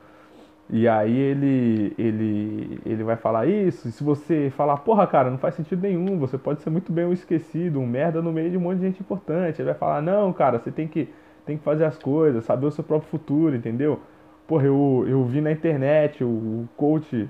E 0.69 0.89
aí 0.89 1.17
ele, 1.17 1.95
ele, 1.97 2.81
ele 2.85 3.05
vai 3.05 3.17
falar 3.17 3.47
isso, 3.47 3.87
e 3.87 3.93
se 3.93 4.03
você 4.03 4.51
falar, 4.57 4.79
porra, 4.79 5.07
cara, 5.07 5.31
não 5.31 5.39
faz 5.39 5.55
sentido 5.55 5.81
nenhum, 5.83 6.19
você 6.19 6.37
pode 6.37 6.61
ser 6.61 6.71
muito 6.71 6.91
bem 6.93 7.05
um 7.05 7.13
esquecido, 7.13 7.79
um 7.79 7.87
merda 7.87 8.21
no 8.21 8.33
meio 8.33 8.51
de 8.51 8.57
um 8.57 8.61
monte 8.61 8.79
de 8.79 8.87
gente 8.87 9.01
importante. 9.01 9.63
Ele 9.63 9.71
vai 9.71 9.79
falar, 9.79 10.03
não, 10.03 10.33
cara, 10.33 10.59
você 10.59 10.73
tem 10.73 10.89
que, 10.89 11.09
tem 11.45 11.57
que 11.57 11.63
fazer 11.63 11.85
as 11.85 11.97
coisas, 11.97 12.45
saber 12.45 12.67
o 12.67 12.71
seu 12.73 12.83
próprio 12.83 13.09
futuro, 13.09 13.55
entendeu? 13.55 14.01
Porra, 14.49 14.65
eu, 14.67 15.05
eu 15.09 15.25
vi 15.25 15.41
na 15.41 15.53
internet 15.53 16.25
o, 16.25 16.27
o 16.29 16.69
coach 16.77 17.29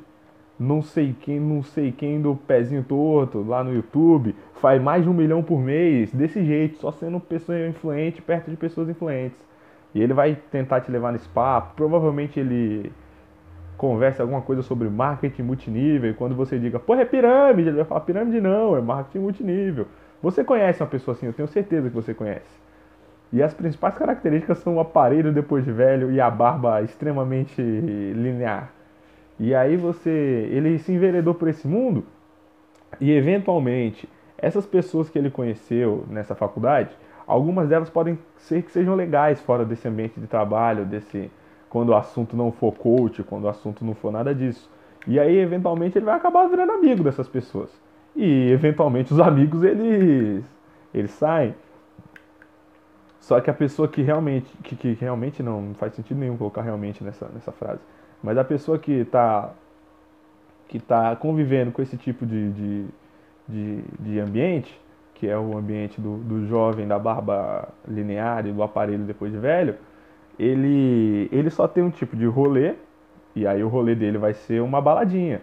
não 0.58 0.80
sei 0.82 1.14
quem, 1.20 1.38
não 1.38 1.62
sei 1.62 1.92
quem 1.92 2.20
do 2.20 2.34
pezinho 2.34 2.82
torto 2.82 3.42
lá 3.42 3.62
no 3.62 3.74
YouTube, 3.74 4.34
faz 4.54 4.80
mais 4.82 5.02
de 5.02 5.10
um 5.10 5.12
milhão 5.12 5.42
por 5.42 5.60
mês, 5.60 6.10
desse 6.12 6.42
jeito, 6.44 6.78
só 6.78 6.90
sendo 6.92 7.20
pessoa 7.20 7.66
influente 7.66 8.22
perto 8.22 8.50
de 8.50 8.56
pessoas 8.56 8.88
influentes. 8.88 9.38
E 9.94 10.02
ele 10.02 10.12
vai 10.12 10.36
tentar 10.50 10.80
te 10.80 10.90
levar 10.90 11.12
nesse 11.12 11.28
papo, 11.28 11.74
provavelmente 11.74 12.38
ele 12.38 12.92
conversa 13.76 14.22
alguma 14.22 14.40
coisa 14.40 14.62
sobre 14.62 14.88
marketing 14.88 15.42
multinível, 15.42 16.10
e 16.10 16.14
quando 16.14 16.34
você 16.34 16.58
diga, 16.58 16.78
porra, 16.78 17.02
é 17.02 17.04
pirâmide, 17.04 17.68
ele 17.68 17.76
vai 17.76 17.84
falar, 17.84 18.00
pirâmide 18.00 18.40
não, 18.40 18.76
é 18.76 18.80
marketing 18.80 19.18
multinível. 19.18 19.86
Você 20.22 20.42
conhece 20.42 20.82
uma 20.82 20.88
pessoa 20.88 21.14
assim, 21.14 21.26
eu 21.26 21.32
tenho 21.32 21.48
certeza 21.48 21.88
que 21.88 21.94
você 21.94 22.14
conhece. 22.14 22.66
E 23.32 23.42
as 23.42 23.52
principais 23.52 23.96
características 23.96 24.58
são 24.58 24.76
o 24.76 24.80
aparelho 24.80 25.32
depois 25.32 25.64
de 25.64 25.72
velho 25.72 26.10
e 26.10 26.20
a 26.20 26.30
barba 26.30 26.80
extremamente 26.82 27.60
linear. 27.60 28.70
E 29.38 29.54
aí 29.54 29.76
você, 29.76 30.48
ele 30.50 30.78
se 30.78 30.92
enveredou 30.92 31.34
por 31.34 31.48
esse 31.48 31.68
mundo 31.68 32.04
e 33.00 33.12
eventualmente 33.12 34.08
essas 34.38 34.64
pessoas 34.64 35.10
que 35.10 35.18
ele 35.18 35.30
conheceu 35.30 36.04
nessa 36.08 36.34
faculdade, 36.34 36.90
algumas 37.26 37.68
delas 37.68 37.90
podem 37.90 38.18
ser 38.36 38.62
que 38.62 38.70
sejam 38.70 38.94
legais 38.94 39.40
fora 39.40 39.64
desse 39.64 39.86
ambiente 39.88 40.20
de 40.20 40.26
trabalho, 40.26 40.84
desse 40.84 41.30
quando 41.68 41.90
o 41.90 41.96
assunto 41.96 42.36
não 42.36 42.52
for 42.52 42.74
coach, 42.74 43.22
quando 43.22 43.44
o 43.44 43.48
assunto 43.48 43.84
não 43.84 43.94
for 43.94 44.12
nada 44.12 44.34
disso. 44.34 44.70
E 45.06 45.18
aí 45.18 45.36
eventualmente 45.36 45.98
ele 45.98 46.04
vai 46.04 46.16
acabar 46.16 46.48
virando 46.48 46.72
amigo 46.72 47.02
dessas 47.02 47.28
pessoas. 47.28 47.70
E 48.14 48.50
eventualmente 48.50 49.12
os 49.12 49.20
amigos 49.20 49.62
eles 49.62 50.44
eles 50.94 51.10
saem. 51.10 51.54
Só 53.20 53.40
que 53.40 53.50
a 53.50 53.54
pessoa 53.54 53.88
que 53.88 54.02
realmente 54.02 54.50
que, 54.62 54.76
que 54.76 54.92
realmente 54.94 55.42
não, 55.42 55.60
não 55.60 55.74
faz 55.74 55.94
sentido 55.94 56.18
nenhum 56.18 56.36
colocar 56.36 56.62
realmente 56.62 57.02
nessa 57.02 57.28
nessa 57.34 57.52
frase 57.52 57.80
mas 58.22 58.38
a 58.38 58.44
pessoa 58.44 58.78
que 58.78 58.92
está 58.92 59.52
que 60.68 60.80
tá 60.80 61.14
convivendo 61.14 61.70
com 61.70 61.80
esse 61.80 61.96
tipo 61.96 62.26
de, 62.26 62.50
de, 62.50 62.86
de, 63.48 63.82
de 64.00 64.18
ambiente, 64.18 64.80
que 65.16 65.26
é 65.28 65.36
o 65.36 65.56
ambiente 65.56 66.00
do, 66.00 66.18
do 66.18 66.46
jovem 66.46 66.86
da 66.86 66.98
barba 66.98 67.68
linear 67.88 68.46
e 68.46 68.52
do 68.52 68.62
aparelho 68.62 69.04
depois 69.04 69.32
de 69.32 69.38
velho, 69.38 69.76
ele, 70.38 71.28
ele 71.32 71.48
só 71.48 71.66
tem 71.66 71.82
um 71.82 71.90
tipo 71.90 72.14
de 72.14 72.26
rolê, 72.26 72.74
e 73.34 73.46
aí 73.46 73.64
o 73.64 73.68
rolê 73.68 73.94
dele 73.94 74.18
vai 74.18 74.34
ser 74.34 74.60
uma 74.62 74.80
baladinha. 74.80 75.40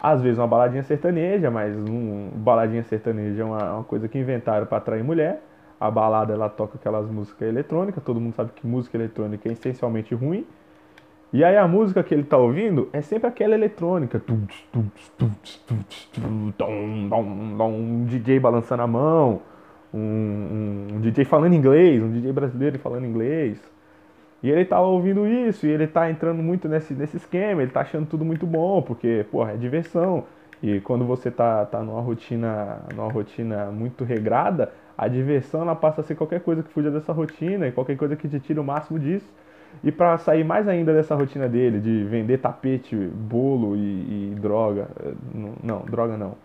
Às 0.00 0.22
vezes 0.22 0.38
uma 0.38 0.48
baladinha 0.48 0.82
sertaneja, 0.82 1.50
mas 1.50 1.76
um 1.76 2.30
baladinha 2.34 2.82
sertaneja 2.84 3.42
é 3.42 3.44
uma, 3.44 3.74
uma 3.74 3.84
coisa 3.84 4.08
que 4.08 4.18
inventaram 4.18 4.66
para 4.66 4.78
atrair 4.78 5.04
mulher. 5.04 5.42
A 5.78 5.90
balada 5.90 6.32
ela 6.32 6.48
toca 6.48 6.76
aquelas 6.76 7.10
músicas 7.10 7.48
eletrônicas, 7.48 8.02
todo 8.02 8.18
mundo 8.18 8.34
sabe 8.34 8.52
que 8.54 8.66
música 8.66 8.96
eletrônica 8.96 9.48
é 9.48 9.52
essencialmente 9.52 10.14
ruim. 10.14 10.46
E 11.32 11.42
aí 11.42 11.56
a 11.56 11.66
música 11.66 12.02
que 12.02 12.12
ele 12.12 12.24
tá 12.24 12.36
ouvindo 12.36 12.90
é 12.92 13.00
sempre 13.00 13.26
aquela 13.26 13.54
eletrônica. 13.54 14.22
Um 16.20 18.04
DJ 18.04 18.38
balançando 18.38 18.82
a 18.82 18.86
mão, 18.86 19.40
um, 19.94 20.88
um, 20.92 21.00
DJ 21.00 21.24
falando 21.24 21.54
inglês, 21.54 22.02
um 22.02 22.10
DJ 22.10 22.32
brasileiro 22.32 22.78
falando 22.78 23.06
inglês. 23.06 23.58
E 24.42 24.50
ele 24.50 24.64
tá 24.66 24.80
ouvindo 24.80 25.26
isso, 25.26 25.66
e 25.66 25.70
ele 25.70 25.86
tá 25.86 26.10
entrando 26.10 26.42
muito 26.42 26.68
nesse, 26.68 26.92
nesse 26.94 27.16
esquema, 27.16 27.62
ele 27.62 27.70
tá 27.70 27.80
achando 27.80 28.06
tudo 28.06 28.24
muito 28.24 28.44
bom, 28.44 28.82
porque, 28.82 29.24
porra, 29.30 29.52
é 29.52 29.56
diversão. 29.56 30.24
E 30.62 30.80
quando 30.80 31.04
você 31.04 31.30
tá, 31.30 31.64
tá 31.64 31.80
numa 31.82 32.00
rotina, 32.00 32.80
numa 32.94 33.10
rotina 33.10 33.70
muito 33.70 34.04
regrada, 34.04 34.72
a 34.98 35.08
diversão 35.08 35.62
ela 35.62 35.74
passa 35.74 36.02
a 36.02 36.04
ser 36.04 36.14
qualquer 36.14 36.40
coisa 36.40 36.62
que 36.62 36.70
fuja 36.70 36.90
dessa 36.90 37.12
rotina 37.12 37.68
e 37.68 37.72
qualquer 37.72 37.96
coisa 37.96 38.16
que 38.16 38.28
te 38.28 38.38
tire 38.38 38.60
o 38.60 38.64
máximo 38.64 38.98
disso. 38.98 39.26
E 39.84 39.90
para 39.90 40.16
sair 40.18 40.44
mais 40.44 40.68
ainda 40.68 40.92
dessa 40.92 41.14
rotina 41.14 41.48
dele 41.48 41.80
de 41.80 42.04
vender 42.04 42.38
tapete, 42.38 42.94
bolo 42.94 43.76
e, 43.76 44.32
e 44.32 44.36
droga, 44.40 44.88
eh, 45.04 45.12
não, 45.62 45.80
droga 45.80 46.16
não, 46.16 46.36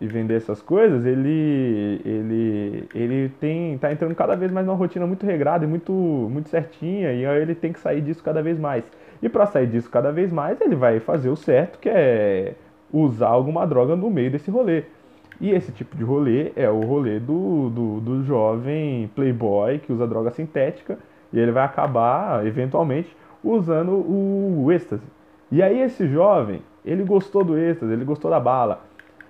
e 0.00 0.06
vender 0.06 0.34
essas 0.34 0.60
coisas, 0.60 1.06
ele 1.06 2.00
ele 2.04 2.88
ele 2.94 3.28
tem 3.40 3.78
tá 3.78 3.92
entrando 3.92 4.14
cada 4.14 4.36
vez 4.36 4.50
mais 4.52 4.66
numa 4.66 4.76
rotina 4.76 5.06
muito 5.06 5.24
regrada 5.24 5.64
e 5.64 5.68
muito 5.68 5.92
muito 5.92 6.48
certinha 6.48 7.12
e 7.12 7.24
aí 7.24 7.42
ele 7.42 7.54
tem 7.54 7.72
que 7.72 7.80
sair 7.80 8.00
disso 8.00 8.22
cada 8.22 8.42
vez 8.42 8.58
mais. 8.58 8.84
E 9.22 9.28
para 9.28 9.46
sair 9.46 9.66
disso 9.66 9.90
cada 9.90 10.12
vez 10.12 10.30
mais, 10.32 10.60
ele 10.60 10.76
vai 10.76 11.00
fazer 11.00 11.30
o 11.30 11.36
certo, 11.36 11.78
que 11.78 11.88
é 11.88 12.54
usar 12.92 13.28
alguma 13.28 13.66
droga 13.66 13.96
no 13.96 14.10
meio 14.10 14.30
desse 14.30 14.50
rolê. 14.50 14.84
E 15.40 15.50
esse 15.50 15.72
tipo 15.72 15.96
de 15.96 16.02
rolê 16.04 16.52
é 16.56 16.68
o 16.70 16.80
rolê 16.80 17.18
do, 17.18 17.70
do, 17.70 18.00
do 18.00 18.24
jovem 18.24 19.10
playboy 19.14 19.78
que 19.78 19.92
usa 19.92 20.06
droga 20.06 20.30
sintética 20.30 20.98
e 21.32 21.38
ele 21.38 21.52
vai 21.52 21.64
acabar, 21.64 22.46
eventualmente, 22.46 23.14
usando 23.42 23.92
o, 23.92 24.70
êxtase. 24.72 25.04
E 25.50 25.62
aí 25.62 25.80
esse 25.80 26.08
jovem, 26.08 26.62
ele 26.84 27.04
gostou 27.04 27.44
do 27.44 27.58
êxtase, 27.58 27.92
ele 27.92 28.04
gostou 28.04 28.30
da 28.30 28.40
bala. 28.40 28.84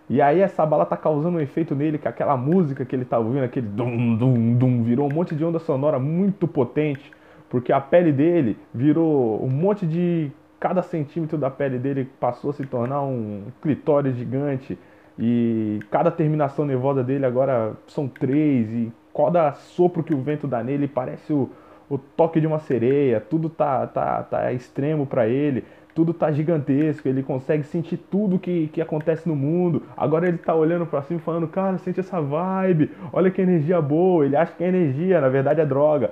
E 0.08 0.22
aí 0.22 0.40
essa 0.40 0.64
bala 0.64 0.86
tá 0.86 0.96
causando 0.96 1.36
um 1.36 1.40
efeito 1.40 1.74
nele, 1.74 1.98
que 1.98 2.06
aquela 2.06 2.36
música 2.36 2.84
que 2.84 2.94
ele 2.94 3.04
tá 3.04 3.18
ouvindo, 3.18 3.44
aquele 3.44 3.66
dum 3.66 4.16
dum 4.16 4.54
dum, 4.54 4.82
virou 4.82 5.10
um 5.10 5.14
monte 5.14 5.34
de 5.34 5.44
onda 5.44 5.58
sonora 5.58 5.98
muito 5.98 6.46
potente, 6.46 7.10
porque 7.50 7.72
a 7.72 7.80
pele 7.80 8.12
dele 8.12 8.56
virou 8.72 9.44
um 9.44 9.50
monte 9.50 9.86
de 9.86 10.30
cada 10.60 10.82
centímetro 10.82 11.36
da 11.36 11.50
pele 11.50 11.78
dele 11.78 12.08
passou 12.18 12.50
a 12.50 12.52
se 12.52 12.64
tornar 12.64 13.02
um 13.02 13.44
clitóris 13.60 14.16
gigante 14.16 14.78
e 15.18 15.80
cada 15.90 16.10
terminação 16.10 16.64
nervosa 16.64 17.02
dele 17.02 17.26
agora 17.26 17.74
são 17.86 18.08
três 18.08 18.68
e 18.70 18.92
cada 19.14 19.52
sopro 19.54 20.02
que 20.02 20.14
o 20.14 20.20
vento 20.20 20.46
dá 20.46 20.62
nele 20.62 20.86
parece 20.88 21.32
o, 21.32 21.50
o 21.88 21.98
toque 21.98 22.40
de 22.40 22.46
uma 22.46 22.58
sereia, 22.58 23.20
tudo 23.20 23.48
tá, 23.48 23.86
tá, 23.86 24.22
tá 24.22 24.52
extremo 24.52 25.06
para 25.06 25.26
ele, 25.26 25.64
tudo 25.94 26.12
tá 26.12 26.30
gigantesco, 26.30 27.08
ele 27.08 27.22
consegue 27.22 27.64
sentir 27.64 27.96
tudo 27.96 28.38
que, 28.38 28.68
que 28.68 28.82
acontece 28.82 29.26
no 29.26 29.34
mundo. 29.34 29.82
Agora 29.96 30.28
ele 30.28 30.36
tá 30.36 30.54
olhando 30.54 30.84
para 30.84 31.00
cima 31.02 31.18
falando, 31.20 31.48
cara, 31.48 31.78
sente 31.78 32.00
essa 32.00 32.20
vibe, 32.20 32.90
olha 33.12 33.30
que 33.30 33.40
energia 33.40 33.80
boa. 33.80 34.26
Ele 34.26 34.36
acha 34.36 34.52
que 34.52 34.62
é 34.62 34.68
energia, 34.68 35.20
na 35.20 35.28
verdade 35.28 35.60
é 35.60 35.64
droga. 35.64 36.10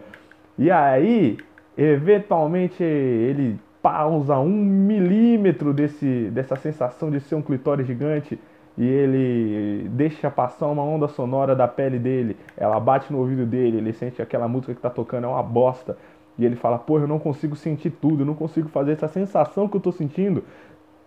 E 0.59 0.71
aí, 0.71 1.37
eventualmente, 1.77 2.83
ele 2.83 3.61
pausa 3.83 4.39
um 4.39 4.49
milímetro 4.49 5.75
desse, 5.75 6.31
dessa 6.33 6.57
sensação 6.57 7.11
de 7.11 7.21
ser 7.21 7.35
um 7.35 7.43
clitóris 7.43 7.87
gigante 7.87 8.39
e 8.77 8.85
ele 8.85 9.89
deixa 9.91 10.31
passar 10.31 10.67
uma 10.67 10.83
onda 10.83 11.07
sonora 11.07 11.55
da 11.55 11.69
pele 11.69 11.99
dele, 11.99 12.37
ela 12.57 12.79
bate 12.81 13.13
no 13.13 13.19
ouvido 13.19 13.47
dele, 13.47 13.79
ele 13.79 13.93
sente 13.93 14.21
aquela 14.21 14.49
música 14.49 14.75
que 14.75 14.81
tá 14.81 14.91
tocando 14.91 15.25
é 15.25 15.29
uma 15.29 15.43
bosta, 15.43 15.97
e 16.37 16.45
ele 16.45 16.57
fala, 16.57 16.79
pô, 16.79 16.99
eu 16.99 17.07
não 17.07 17.19
consigo 17.19 17.55
sentir 17.55 17.91
tudo, 17.91 18.23
eu 18.23 18.27
não 18.27 18.35
consigo 18.35 18.69
fazer 18.69 18.93
essa 18.93 19.07
sensação 19.07 19.69
que 19.69 19.77
eu 19.77 19.81
tô 19.81 19.93
sentindo, 19.93 20.43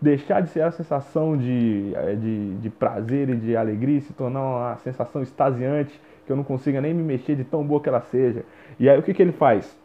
deixar 0.02 0.42
de 0.42 0.50
ser 0.50 0.62
a 0.62 0.72
sensação 0.72 1.36
de, 1.36 1.92
eh, 1.96 2.16
de, 2.16 2.56
de 2.56 2.70
prazer 2.70 3.30
e 3.30 3.36
de 3.36 3.58
alegria, 3.58 4.00
se 4.00 4.14
tornar 4.14 4.42
uma 4.42 4.78
sensação 4.78 5.22
extasiante, 5.22 6.00
que 6.26 6.32
eu 6.32 6.36
não 6.36 6.44
consiga 6.44 6.80
nem 6.80 6.94
me 6.94 7.04
mexer 7.04 7.36
de 7.36 7.44
tão 7.44 7.66
boa 7.66 7.82
que 7.82 7.90
ela 7.90 8.02
seja. 8.02 8.46
E 8.80 8.90
aí 8.90 8.98
o 8.98 9.04
que, 9.04 9.14
que 9.14 9.22
ele 9.22 9.32
faz? 9.32 9.78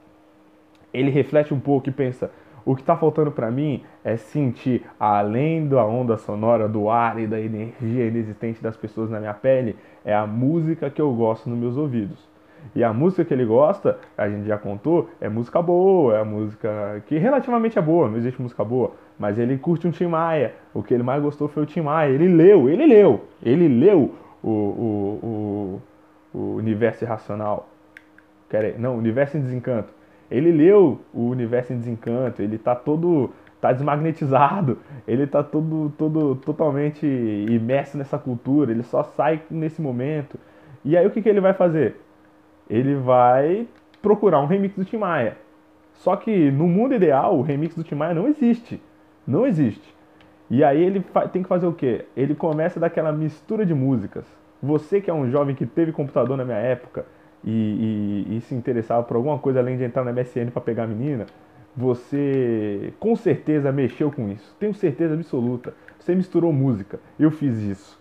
Ele 0.93 1.11
reflete 1.11 1.55
um 1.55 1.61
pouco 1.61 1.89
e 1.89 1.93
pensa, 1.93 2.31
o 2.65 2.75
que 2.75 2.83
está 2.83 2.97
faltando 2.97 3.31
para 3.31 3.51
mim 3.51 3.83
é 4.05 4.17
sentir, 4.17 4.85
além 4.99 5.67
da 5.67 5.85
onda 5.85 6.17
sonora, 6.17 6.69
do 6.69 6.89
ar 6.89 7.19
e 7.19 7.27
da 7.27 7.41
energia 7.41 8.07
inexistente 8.07 8.63
das 8.63 8.77
pessoas 8.77 9.11
na 9.11 9.19
minha 9.19 9.35
pele, 9.35 9.77
é 10.05 10.15
a 10.15 10.27
música 10.27 10.89
que 10.91 11.01
eu 11.01 11.13
gosto 11.13 11.51
nos 11.51 11.59
meus 11.59 11.77
ouvidos. 11.77 12.31
E 12.77 12.85
a 12.85 12.93
música 12.93 13.25
que 13.25 13.35
ele 13.35 13.45
gosta, 13.45 13.99
a 14.17 14.29
gente 14.29 14.47
já 14.47 14.57
contou, 14.57 15.11
é 15.21 15.29
música 15.29 15.61
boa, 15.61 16.17
é 16.17 16.23
música 16.23 17.03
que 17.07 17.19
relativamente 17.19 17.77
é 17.77 17.83
boa, 17.83 18.09
não 18.09 18.17
existe 18.17 18.41
música 18.41 18.63
boa, 18.63 18.93
mas 19.19 19.37
ele 19.39 19.59
curte 19.59 19.89
um 19.89 19.91
Tim 19.91 20.07
Maia. 20.07 20.55
O 20.73 20.83
que 20.83 20.95
ele 20.95 21.03
mais 21.03 21.21
gostou 21.21 21.49
foi 21.49 21.65
o 21.65 21.67
Tim 21.67 21.81
Maia. 21.81 22.11
Ele 22.11 22.29
leu, 22.29 22.69
ele 22.69 22.87
leu, 22.87 23.25
ele 23.43 23.67
leu 23.67 24.15
o, 24.43 24.49
o, 24.49 25.81
o, 26.33 26.39
o 26.39 26.55
Universo 26.57 27.05
Irracional. 27.05 27.69
Não, 28.79 28.97
Universo 28.97 29.37
em 29.37 29.41
Desencanto 29.41 29.93
ele 30.33 30.51
leu 30.51 31.01
o 31.13 31.29
universo 31.29 31.73
em 31.73 31.79
desencanto, 31.79 32.41
ele 32.43 32.59
tá 32.59 32.75
todo 32.75 33.31
tá 33.61 33.73
desmagnetizado, 33.73 34.79
ele 35.07 35.27
tá 35.27 35.43
todo, 35.43 35.93
todo 35.97 36.35
totalmente 36.37 37.07
imerso 37.07 37.97
nessa 37.97 38.19
cultura, 38.19 38.73
ele 38.73 38.83
só 38.83 39.05
sai 39.05 39.43
nesse 39.51 39.81
momento. 39.81 40.39
E 40.85 40.97
aí 40.97 41.07
o 41.07 41.11
que, 41.11 41.23
que 41.23 41.29
ele 41.29 41.41
vai 41.41 41.53
fazer? 41.53 41.97
Ele 42.69 42.97
vai 42.97 43.69
procurar 44.01 44.41
um 44.41 44.47
remix 44.47 44.75
do 44.75 44.85
Tim 44.85 44.97
Maia. 44.97 45.37
Só 45.93 46.17
que 46.17 46.51
no 46.51 46.67
mundo 46.67 46.95
ideal, 46.95 47.39
o 47.39 47.43
remix 47.43 47.75
do 47.77 47.85
Tim 47.85 47.95
Maia 47.95 48.15
não 48.15 48.27
existe. 48.27 48.83
Não 49.25 49.47
existe. 49.47 49.95
E 50.51 50.65
aí 50.65 50.83
ele 50.83 51.05
tem 51.33 51.43
que 51.43 51.49
fazer 51.49 51.67
o 51.67 51.73
quê? 51.73 52.07
Ele 52.17 52.35
começa 52.35 52.81
daquela 52.81 53.13
mistura 53.13 53.65
de 53.65 53.75
músicas. 53.75 54.27
Você 54.61 55.01
que 55.01 55.11
é 55.11 55.15
um 55.15 55.31
jovem 55.31 55.55
que 55.55 55.67
teve 55.67 55.93
computador 55.93 56.37
na 56.37 56.45
minha 56.45 56.59
época 56.59 57.05
e, 57.45 58.27
e, 58.29 58.37
e 58.37 58.41
se 58.43 58.55
interessava 58.55 59.03
por 59.03 59.17
alguma 59.17 59.39
coisa 59.39 59.61
além 59.61 59.77
de 59.77 59.85
entrar 59.85 60.05
na 60.05 60.13
MSN 60.13 60.51
para 60.53 60.63
pegar 60.63 60.85
a 60.85 60.87
menina, 60.87 61.27
você 61.77 62.93
com 62.99 63.17
certeza 63.17 63.73
mexeu 63.73 64.11
com 64.11 64.31
isso. 64.31 64.55
Tenho 64.59 64.75
certeza 64.75 65.15
absoluta. 65.15 65.75
Você 65.99 66.15
misturou 66.15 66.53
música. 66.53 67.01
Eu 67.19 67.31
fiz 67.31 67.59
isso. 67.59 68.01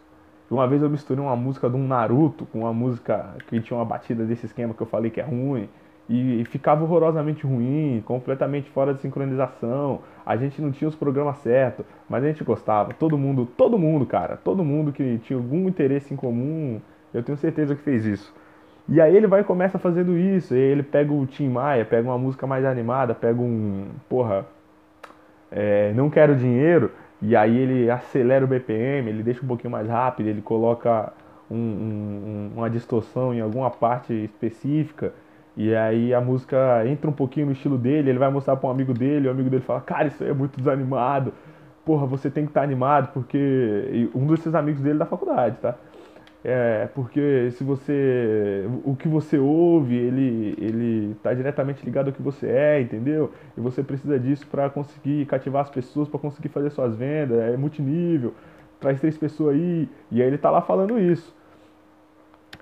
Uma 0.49 0.67
vez 0.67 0.81
eu 0.81 0.89
misturei 0.89 1.23
uma 1.23 1.35
música 1.35 1.69
de 1.69 1.77
um 1.77 1.87
Naruto 1.87 2.45
com 2.45 2.59
uma 2.59 2.73
música 2.73 3.35
que 3.47 3.61
tinha 3.61 3.77
uma 3.77 3.85
batida 3.85 4.25
desse 4.25 4.45
esquema 4.45 4.73
que 4.73 4.81
eu 4.81 4.87
falei 4.87 5.09
que 5.09 5.21
é 5.21 5.23
ruim. 5.23 5.69
E, 6.09 6.43
ficava 6.43 6.83
horrorosamente 6.83 7.45
ruim, 7.45 8.03
completamente 8.05 8.69
fora 8.69 8.93
de 8.93 8.99
sincronização. 8.99 10.01
A 10.25 10.35
gente 10.35 10.61
não 10.61 10.69
tinha 10.69 10.89
os 10.89 10.95
programas 10.95 11.37
certos, 11.37 11.85
mas 12.09 12.21
a 12.23 12.27
gente 12.27 12.43
gostava. 12.43 12.93
Todo 12.93 13.17
mundo, 13.17 13.45
todo 13.45 13.79
mundo, 13.79 14.05
cara, 14.05 14.35
todo 14.35 14.61
mundo 14.61 14.91
que 14.91 15.19
tinha 15.19 15.39
algum 15.39 15.69
interesse 15.69 16.13
em 16.13 16.17
comum, 16.17 16.81
eu 17.13 17.23
tenho 17.23 17.37
certeza 17.37 17.73
que 17.73 17.81
fez 17.81 18.05
isso. 18.05 18.33
E 18.91 18.99
aí 18.99 19.15
ele 19.15 19.25
vai 19.25 19.39
e 19.39 19.43
começa 19.45 19.79
fazendo 19.79 20.17
isso. 20.17 20.53
E 20.53 20.59
ele 20.59 20.83
pega 20.83 21.13
o 21.13 21.25
Tim 21.25 21.47
Maia, 21.47 21.85
pega 21.85 22.09
uma 22.09 22.17
música 22.17 22.45
mais 22.45 22.65
animada, 22.65 23.15
pega 23.15 23.41
um. 23.41 23.87
Porra. 24.09 24.45
É, 25.49 25.93
não 25.93 26.09
quero 26.09 26.35
dinheiro. 26.35 26.91
E 27.21 27.33
aí 27.33 27.57
ele 27.57 27.89
acelera 27.89 28.43
o 28.43 28.47
BPM, 28.47 29.09
ele 29.09 29.23
deixa 29.23 29.43
um 29.43 29.47
pouquinho 29.47 29.71
mais 29.71 29.87
rápido, 29.87 30.27
ele 30.27 30.41
coloca 30.41 31.13
um, 31.49 31.55
um, 31.55 32.51
uma 32.57 32.69
distorção 32.69 33.33
em 33.33 33.39
alguma 33.39 33.69
parte 33.71 34.13
específica. 34.13 35.13
E 35.55 35.73
aí 35.73 36.13
a 36.13 36.19
música 36.19 36.83
entra 36.85 37.09
um 37.09 37.13
pouquinho 37.13 37.45
no 37.45 37.51
estilo 37.53 37.77
dele, 37.77 38.09
ele 38.09 38.19
vai 38.19 38.29
mostrar 38.29 38.57
para 38.57 38.67
um 38.67 38.71
amigo 38.71 38.93
dele, 38.93 39.27
o 39.27 39.31
amigo 39.31 39.49
dele 39.49 39.61
fala, 39.61 39.79
cara, 39.81 40.07
isso 40.07 40.21
aí 40.23 40.29
é 40.31 40.33
muito 40.33 40.57
desanimado. 40.57 41.31
Porra, 41.85 42.05
você 42.05 42.29
tem 42.29 42.43
que 42.43 42.51
estar 42.51 42.61
tá 42.61 42.65
animado, 42.65 43.11
porque. 43.13 43.37
E 43.37 44.09
um 44.13 44.25
dos 44.25 44.41
seus 44.41 44.53
amigos 44.53 44.81
dele 44.81 44.95
é 44.95 44.99
da 44.99 45.05
faculdade, 45.05 45.57
tá? 45.61 45.75
É, 46.43 46.87
porque 46.95 47.51
se 47.51 47.63
você. 47.63 48.65
O 48.83 48.95
que 48.95 49.07
você 49.07 49.37
ouve, 49.37 49.95
ele 49.95 50.55
ele 50.57 51.11
está 51.11 51.33
diretamente 51.33 51.85
ligado 51.85 52.07
ao 52.07 52.13
que 52.13 52.21
você 52.21 52.47
é, 52.47 52.81
entendeu? 52.81 53.31
E 53.55 53.61
você 53.61 53.83
precisa 53.83 54.19
disso 54.19 54.47
para 54.47 54.69
conseguir 54.69 55.25
cativar 55.27 55.61
as 55.61 55.69
pessoas, 55.69 56.09
para 56.09 56.19
conseguir 56.19 56.49
fazer 56.49 56.71
suas 56.71 56.95
vendas, 56.95 57.37
é 57.39 57.55
multinível, 57.57 58.33
traz 58.79 58.99
três 58.99 59.17
pessoas 59.17 59.55
aí, 59.55 59.87
e 60.11 60.21
aí 60.21 60.27
ele 60.27 60.35
está 60.37 60.49
lá 60.49 60.61
falando 60.61 60.97
isso. 60.99 61.33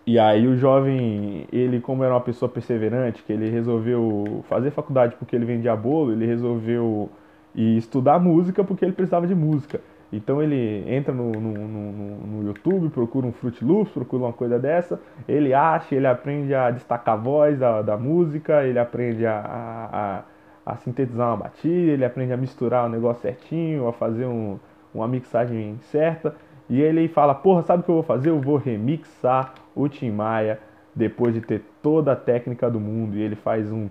E 0.06 0.18
aí 0.20 0.48
o 0.48 0.58
jovem, 0.58 1.48
ele 1.52 1.80
como 1.80 2.04
era 2.04 2.14
uma 2.14 2.22
pessoa 2.22 2.50
perseverante, 2.50 3.24
que 3.24 3.32
ele 3.32 3.50
resolveu 3.50 4.44
fazer 4.50 4.72
faculdade 4.72 5.16
porque 5.18 5.36
ele 5.36 5.46
vendia 5.46 5.76
bolo, 5.76 6.12
ele 6.12 6.26
resolveu 6.26 7.10
estudar 7.56 8.20
música 8.20 8.64
porque 8.64 8.84
ele 8.84 8.94
precisava 8.94 9.28
de 9.28 9.36
música. 9.36 9.80
Então 10.12 10.42
ele 10.42 10.84
entra 10.88 11.14
no, 11.14 11.32
no, 11.32 11.54
no, 11.54 11.92
no, 12.28 12.48
YouTube, 12.48 12.90
procura 12.90 13.28
um 13.28 13.32
Fruit 13.32 13.64
Loops, 13.64 13.94
procura 13.94 14.24
uma 14.24 14.34
coisa 14.34 14.58
dessa, 14.58 15.00
ele 15.28 15.54
acha, 15.54 15.94
ele 15.94 16.08
aprende 16.08 16.54
a 16.54 16.72
destacar 16.72 17.14
a 17.14 17.18
voz 17.18 17.60
da, 17.60 17.84
da 17.84 17.96
música, 17.96 18.64
ele 18.64 18.80
aprende 18.80 19.26
a, 19.26 20.24
a, 20.66 20.72
a, 20.72 20.78
sintetizar 20.78 21.28
uma 21.28 21.38
batida, 21.38 21.92
ele 21.92 22.04
aprende 22.04 22.34
a 22.34 22.38
misturar 22.38 22.88
o 22.88 22.90
negócio 22.90 23.22
certinho, 23.22 23.88
a 23.88 23.94
fazer 23.94 24.26
um, 24.26 24.58
uma 24.94 25.08
mixagem 25.08 25.78
certa, 25.92 26.36
e 26.68 26.82
ele 26.82 27.08
fala, 27.08 27.36
porra, 27.36 27.62
sabe 27.62 27.82
o 27.82 27.84
que 27.84 27.92
eu 27.92 27.96
vou 27.96 28.04
fazer? 28.04 28.30
Eu 28.32 28.42
vou 28.42 28.58
remixar 28.58 29.54
o 29.76 29.88
Tim 29.88 30.12
Maia 30.12 30.60
depois 30.96 31.36
de 31.36 31.42
ter 31.42 31.64
toda 31.84 32.14
a 32.14 32.16
técnica 32.16 32.70
do 32.70 32.80
mundo, 32.80 33.16
e 33.16 33.22
ele 33.22 33.36
faz 33.36 33.72
um 33.72 33.88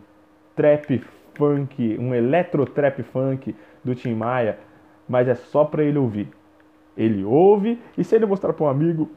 trap 0.56 1.00
funk, 1.34 1.96
um 2.00 2.12
eletro 2.12 2.66
trap 2.66 3.02
funk 3.04 3.54
do 3.84 3.94
Tim 3.94 4.14
Maia, 4.14 4.58
mas 5.08 5.28
é 5.28 5.34
só 5.34 5.64
para 5.64 5.82
ele 5.82 5.98
ouvir. 5.98 6.28
Ele 6.96 7.24
ouve 7.24 7.80
e 7.96 8.04
se 8.04 8.14
ele 8.14 8.26
mostrar 8.26 8.52
para 8.52 8.66
um 8.66 8.68
amigo 8.68 9.08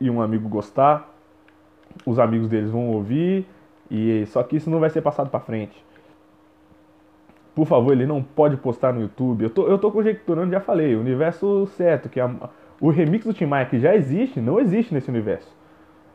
e 0.00 0.10
um 0.10 0.20
amigo 0.20 0.48
gostar, 0.48 1.12
os 2.06 2.18
amigos 2.18 2.48
deles 2.48 2.70
vão 2.70 2.90
ouvir 2.90 3.46
e 3.90 4.24
só 4.26 4.42
que 4.42 4.56
isso 4.56 4.70
não 4.70 4.78
vai 4.78 4.90
ser 4.90 5.02
passado 5.02 5.30
para 5.30 5.40
frente. 5.40 5.84
Por 7.54 7.66
favor, 7.66 7.92
ele 7.92 8.06
não 8.06 8.22
pode 8.22 8.56
postar 8.56 8.92
no 8.92 9.00
YouTube. 9.00 9.42
Eu 9.42 9.50
tô, 9.50 9.66
eu 9.66 9.78
tô 9.78 9.90
conjecturando, 9.90 10.52
já 10.52 10.60
falei, 10.60 10.94
o 10.94 11.00
universo 11.00 11.66
certo, 11.68 12.08
que 12.08 12.20
a, 12.20 12.30
o 12.80 12.90
remix 12.90 13.26
do 13.26 13.32
Tim 13.32 13.46
Maia 13.46 13.66
que 13.66 13.80
já 13.80 13.96
existe, 13.96 14.40
não 14.40 14.60
existe 14.60 14.94
nesse 14.94 15.10
universo. 15.10 15.56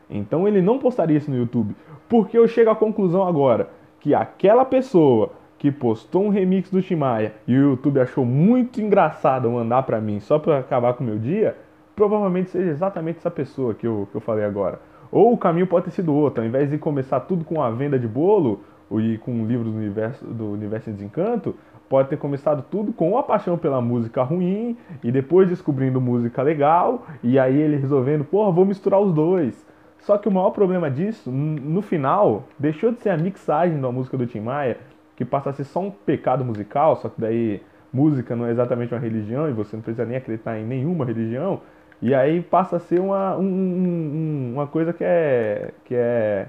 Então 0.08 0.48
ele 0.48 0.62
não 0.62 0.78
postaria 0.78 1.18
isso 1.18 1.30
no 1.30 1.36
YouTube. 1.36 1.76
Porque 2.08 2.38
eu 2.38 2.46
chego 2.46 2.70
à 2.70 2.76
conclusão 2.76 3.26
agora 3.26 3.68
que 4.00 4.14
aquela 4.14 4.64
pessoa 4.64 5.32
que 5.64 5.72
postou 5.72 6.26
um 6.26 6.28
remix 6.28 6.70
do 6.70 6.82
Timaya 6.82 7.32
e 7.48 7.56
o 7.56 7.70
YouTube 7.70 7.98
achou 7.98 8.22
muito 8.22 8.82
engraçado 8.82 9.50
mandar 9.50 9.82
para 9.84 9.98
mim 9.98 10.20
só 10.20 10.38
para 10.38 10.58
acabar 10.58 10.92
com 10.92 11.02
o 11.02 11.06
meu 11.06 11.18
dia, 11.18 11.56
provavelmente 11.96 12.50
seja 12.50 12.70
exatamente 12.70 13.16
essa 13.16 13.30
pessoa 13.30 13.72
que 13.72 13.86
eu, 13.86 14.06
que 14.10 14.14
eu 14.14 14.20
falei 14.20 14.44
agora. 14.44 14.78
Ou 15.10 15.32
o 15.32 15.38
caminho 15.38 15.66
pode 15.66 15.86
ter 15.86 15.92
sido 15.92 16.12
outro, 16.12 16.42
ao 16.42 16.46
invés 16.46 16.68
de 16.68 16.76
começar 16.76 17.20
tudo 17.20 17.46
com 17.46 17.62
a 17.62 17.70
venda 17.70 17.98
de 17.98 18.06
bolo 18.06 18.60
e 18.92 19.16
com 19.16 19.46
livros 19.46 19.72
do 19.72 19.78
universo, 19.78 20.22
do 20.26 20.52
universo 20.52 20.90
de 20.90 20.96
desencanto, 20.96 21.54
pode 21.88 22.10
ter 22.10 22.18
começado 22.18 22.62
tudo 22.70 22.92
com 22.92 23.16
a 23.16 23.22
paixão 23.22 23.56
pela 23.56 23.80
música 23.80 24.22
ruim 24.22 24.76
e 25.02 25.10
depois 25.10 25.48
descobrindo 25.48 25.98
música 25.98 26.42
legal 26.42 27.06
e 27.22 27.38
aí 27.38 27.58
ele 27.58 27.78
resolvendo, 27.78 28.22
porra, 28.22 28.52
vou 28.52 28.66
misturar 28.66 29.00
os 29.00 29.14
dois. 29.14 29.66
Só 30.00 30.18
que 30.18 30.28
o 30.28 30.30
maior 30.30 30.50
problema 30.50 30.90
disso, 30.90 31.30
no 31.30 31.80
final, 31.80 32.44
deixou 32.58 32.92
de 32.92 33.00
ser 33.00 33.08
a 33.08 33.16
mixagem 33.16 33.80
da 33.80 33.90
música 33.90 34.18
do 34.18 34.26
Tim 34.26 34.40
Maia 34.40 34.76
que 35.16 35.24
passa 35.24 35.50
a 35.50 35.52
ser 35.52 35.64
só 35.64 35.80
um 35.80 35.90
pecado 35.90 36.44
musical, 36.44 36.96
só 36.96 37.08
que 37.08 37.20
daí 37.20 37.62
música 37.92 38.34
não 38.34 38.46
é 38.46 38.50
exatamente 38.50 38.92
uma 38.92 39.00
religião 39.00 39.48
e 39.48 39.52
você 39.52 39.76
não 39.76 39.82
precisa 39.82 40.04
nem 40.04 40.16
acreditar 40.16 40.58
em 40.58 40.64
nenhuma 40.64 41.04
religião, 41.04 41.60
e 42.02 42.14
aí 42.14 42.42
passa 42.42 42.76
a 42.76 42.80
ser 42.80 43.00
uma, 43.00 43.36
um, 43.36 43.44
um, 43.44 44.52
uma 44.54 44.66
coisa 44.66 44.92
que 44.92 45.04
é, 45.04 45.70
que, 45.84 45.94
é, 45.94 46.46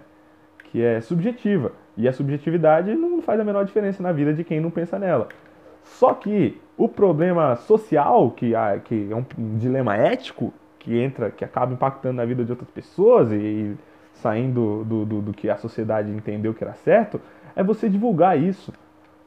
que 0.65 0.81
é 0.81 0.99
subjetiva. 1.01 1.71
E 1.95 2.07
a 2.07 2.13
subjetividade 2.13 2.93
não 2.93 3.21
faz 3.21 3.39
a 3.39 3.43
menor 3.43 3.63
diferença 3.63 4.03
na 4.03 4.11
vida 4.11 4.33
de 4.33 4.43
quem 4.43 4.59
não 4.59 4.69
pensa 4.69 4.99
nela. 4.99 5.29
Só 5.83 6.13
que 6.13 6.59
o 6.75 6.89
problema 6.89 7.55
social, 7.55 8.31
que, 8.31 8.51
que 8.83 9.07
é 9.09 9.15
um, 9.15 9.23
um 9.37 9.57
dilema 9.57 9.95
ético, 9.95 10.53
que 10.79 10.99
entra, 10.99 11.31
que 11.31 11.45
acaba 11.45 11.73
impactando 11.73 12.15
na 12.15 12.25
vida 12.25 12.43
de 12.43 12.51
outras 12.51 12.69
pessoas 12.69 13.31
e, 13.31 13.35
e 13.35 13.75
saindo 14.15 14.83
do, 14.83 15.05
do, 15.05 15.21
do 15.21 15.33
que 15.33 15.49
a 15.49 15.57
sociedade 15.57 16.09
entendeu 16.09 16.53
que 16.53 16.63
era 16.63 16.73
certo, 16.73 17.21
é 17.55 17.63
você 17.63 17.89
divulgar 17.89 18.39
isso. 18.41 18.73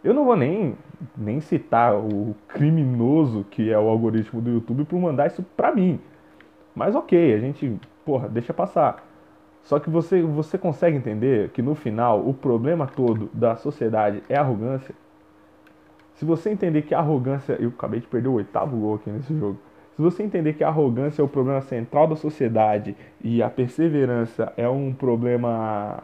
Eu 0.03 0.15
não 0.15 0.25
vou 0.25 0.37
nem, 0.37 0.77
nem 1.17 1.41
citar 1.41 1.95
o 1.95 2.35
criminoso 2.47 3.45
que 3.51 3.73
é 3.73 3.79
o 3.79 3.89
algoritmo 3.89 4.41
do 4.41 4.51
YouTube 4.51 4.85
por 4.85 5.01
mandar 5.01 5.27
isso 5.27 5.43
pra 5.57 5.75
mim. 5.75 6.01
Mas 6.75 6.95
ok, 6.95 7.35
a 7.35 7.39
gente, 7.39 7.79
porra, 8.05 8.29
deixa 8.29 8.55
passar. 8.55 9.05
Só 9.63 9.79
que 9.79 9.91
você, 9.91 10.23
você 10.23 10.57
consegue 10.57 10.97
entender 10.97 11.51
que 11.51 11.61
no 11.61 11.75
final 11.75 12.27
o 12.27 12.33
problema 12.33 12.87
todo 12.87 13.29
da 13.33 13.57
sociedade 13.57 14.23
é 14.29 14.37
arrogância. 14.37 14.95
Se 16.15 16.25
você 16.25 16.51
entender 16.51 16.83
que 16.83 16.95
a 16.95 16.99
arrogância. 16.99 17.57
Eu 17.61 17.69
acabei 17.69 18.01
de 18.01 18.07
perder 18.07 18.29
o 18.29 18.35
oitavo 18.35 18.77
gol 18.77 18.97
aqui 18.97 19.11
nesse 19.11 19.37
jogo. 19.39 19.59
Se 19.95 20.03
você 20.03 20.23
entender 20.23 20.53
que 20.53 20.65
a 20.65 20.69
arrogância 20.69 21.23
é 21.23 21.25
o 21.25 21.29
problema 21.29 21.61
central 21.61 22.07
da 22.07 22.17
sociedade 22.17 22.97
e 23.23 23.43
a 23.43 23.51
perseverança 23.51 24.53
é 24.57 24.69
um 24.69 24.93
problema 24.93 26.03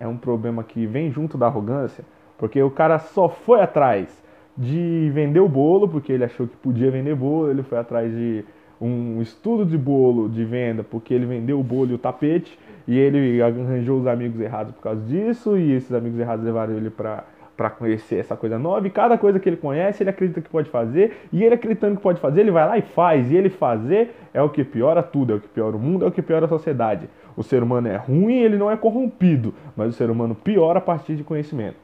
é 0.00 0.08
um 0.08 0.16
problema 0.16 0.64
que 0.64 0.86
vem 0.86 1.12
junto 1.12 1.36
da 1.36 1.46
arrogância, 1.46 2.02
porque 2.38 2.60
o 2.62 2.70
cara 2.70 2.98
só 2.98 3.28
foi 3.28 3.60
atrás 3.60 4.08
de 4.56 5.10
vender 5.12 5.40
o 5.40 5.48
bolo, 5.48 5.86
porque 5.86 6.10
ele 6.10 6.24
achou 6.24 6.48
que 6.48 6.56
podia 6.56 6.90
vender 6.90 7.14
bolo, 7.14 7.50
ele 7.50 7.62
foi 7.62 7.78
atrás 7.78 8.10
de 8.10 8.44
um 8.80 9.20
estudo 9.20 9.64
de 9.64 9.76
bolo 9.76 10.28
de 10.28 10.42
venda, 10.42 10.82
porque 10.82 11.12
ele 11.12 11.26
vendeu 11.26 11.60
o 11.60 11.62
bolo 11.62 11.90
e 11.90 11.94
o 11.94 11.98
tapete, 11.98 12.58
e 12.88 12.98
ele 12.98 13.42
arranjou 13.42 14.00
os 14.00 14.06
amigos 14.06 14.40
errados 14.40 14.74
por 14.74 14.82
causa 14.82 15.02
disso, 15.02 15.56
e 15.58 15.72
esses 15.72 15.92
amigos 15.92 16.18
errados 16.18 16.44
levaram 16.44 16.74
ele 16.74 16.88
para 16.88 17.24
para 17.60 17.68
conhecer 17.68 18.16
essa 18.16 18.34
coisa 18.34 18.58
nova, 18.58 18.86
e 18.86 18.90
cada 18.90 19.18
coisa 19.18 19.38
que 19.38 19.46
ele 19.46 19.58
conhece, 19.58 20.02
ele 20.02 20.08
acredita 20.08 20.40
que 20.40 20.48
pode 20.48 20.70
fazer, 20.70 21.28
e 21.30 21.44
ele 21.44 21.54
acreditando 21.54 21.96
que 21.96 22.02
pode 22.02 22.18
fazer, 22.18 22.40
ele 22.40 22.50
vai 22.50 22.66
lá 22.66 22.78
e 22.78 22.80
faz, 22.80 23.30
e 23.30 23.36
ele 23.36 23.50
fazer 23.50 24.14
é 24.32 24.40
o 24.40 24.48
que 24.48 24.64
piora 24.64 25.02
tudo, 25.02 25.34
é 25.34 25.36
o 25.36 25.40
que 25.40 25.48
piora 25.48 25.76
o 25.76 25.78
mundo, 25.78 26.06
é 26.06 26.08
o 26.08 26.10
que 26.10 26.22
piora 26.22 26.46
a 26.46 26.48
sociedade. 26.48 27.06
O 27.36 27.42
ser 27.42 27.62
humano 27.62 27.86
é 27.86 27.96
ruim, 27.96 28.38
ele 28.38 28.56
não 28.56 28.70
é 28.70 28.78
corrompido, 28.78 29.52
mas 29.76 29.90
o 29.90 29.92
ser 29.92 30.08
humano 30.08 30.34
piora 30.34 30.78
a 30.78 30.80
partir 30.80 31.16
de 31.16 31.22
conhecimento, 31.22 31.76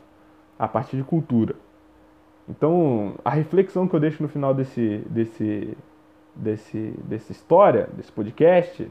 a 0.58 0.66
partir 0.66 0.96
de 0.96 1.04
cultura. 1.04 1.54
Então, 2.48 3.12
a 3.22 3.28
reflexão 3.28 3.86
que 3.86 3.94
eu 3.94 4.00
deixo 4.00 4.22
no 4.22 4.30
final 4.30 4.54
desse, 4.54 5.02
desse, 5.10 5.76
desse, 6.34 6.94
dessa 7.04 7.32
história, 7.32 7.86
desse 7.92 8.10
podcast, 8.10 8.90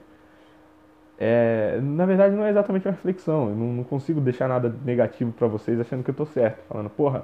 é, 1.18 1.80
na 1.82 2.06
verdade 2.06 2.36
não 2.36 2.46
é 2.46 2.50
exatamente 2.50 2.88
uma 2.88 2.92
reflexão. 2.92 3.50
Eu 3.50 3.56
não, 3.56 3.68
não 3.74 3.84
consigo 3.84 4.20
deixar 4.20 4.48
nada 4.48 4.74
negativo 4.84 5.32
para 5.32 5.48
vocês 5.48 5.80
achando 5.80 6.04
que 6.04 6.10
eu 6.10 6.16
tô 6.16 6.26
certo. 6.26 6.60
Falando, 6.68 6.90
porra, 6.90 7.24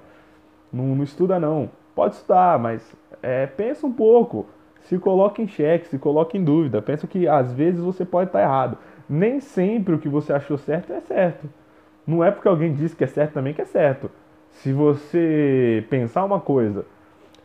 não, 0.71 0.95
não 0.95 1.03
estuda 1.03 1.39
não. 1.39 1.69
Pode 1.93 2.15
estudar, 2.15 2.57
mas 2.57 2.95
é, 3.21 3.45
pensa 3.45 3.85
um 3.85 3.91
pouco. 3.91 4.45
Se 4.81 4.97
coloque 4.97 5.41
em 5.41 5.47
xeque, 5.47 5.87
se 5.87 5.99
coloque 5.99 6.37
em 6.37 6.43
dúvida. 6.43 6.81
Pensa 6.81 7.05
que 7.05 7.27
às 7.27 7.53
vezes 7.53 7.81
você 7.81 8.05
pode 8.05 8.29
estar 8.29 8.41
errado. 8.41 8.77
Nem 9.09 9.39
sempre 9.39 9.93
o 9.93 9.99
que 9.99 10.09
você 10.09 10.33
achou 10.33 10.57
certo 10.57 10.93
é 10.93 11.01
certo. 11.01 11.49
Não 12.07 12.23
é 12.23 12.31
porque 12.31 12.47
alguém 12.47 12.73
disse 12.73 12.95
que 12.95 13.03
é 13.03 13.07
certo 13.07 13.33
também 13.33 13.53
que 13.53 13.61
é 13.61 13.65
certo. 13.65 14.09
Se 14.49 14.73
você 14.73 15.85
pensar 15.89 16.23
uma 16.25 16.39
coisa, 16.39 16.85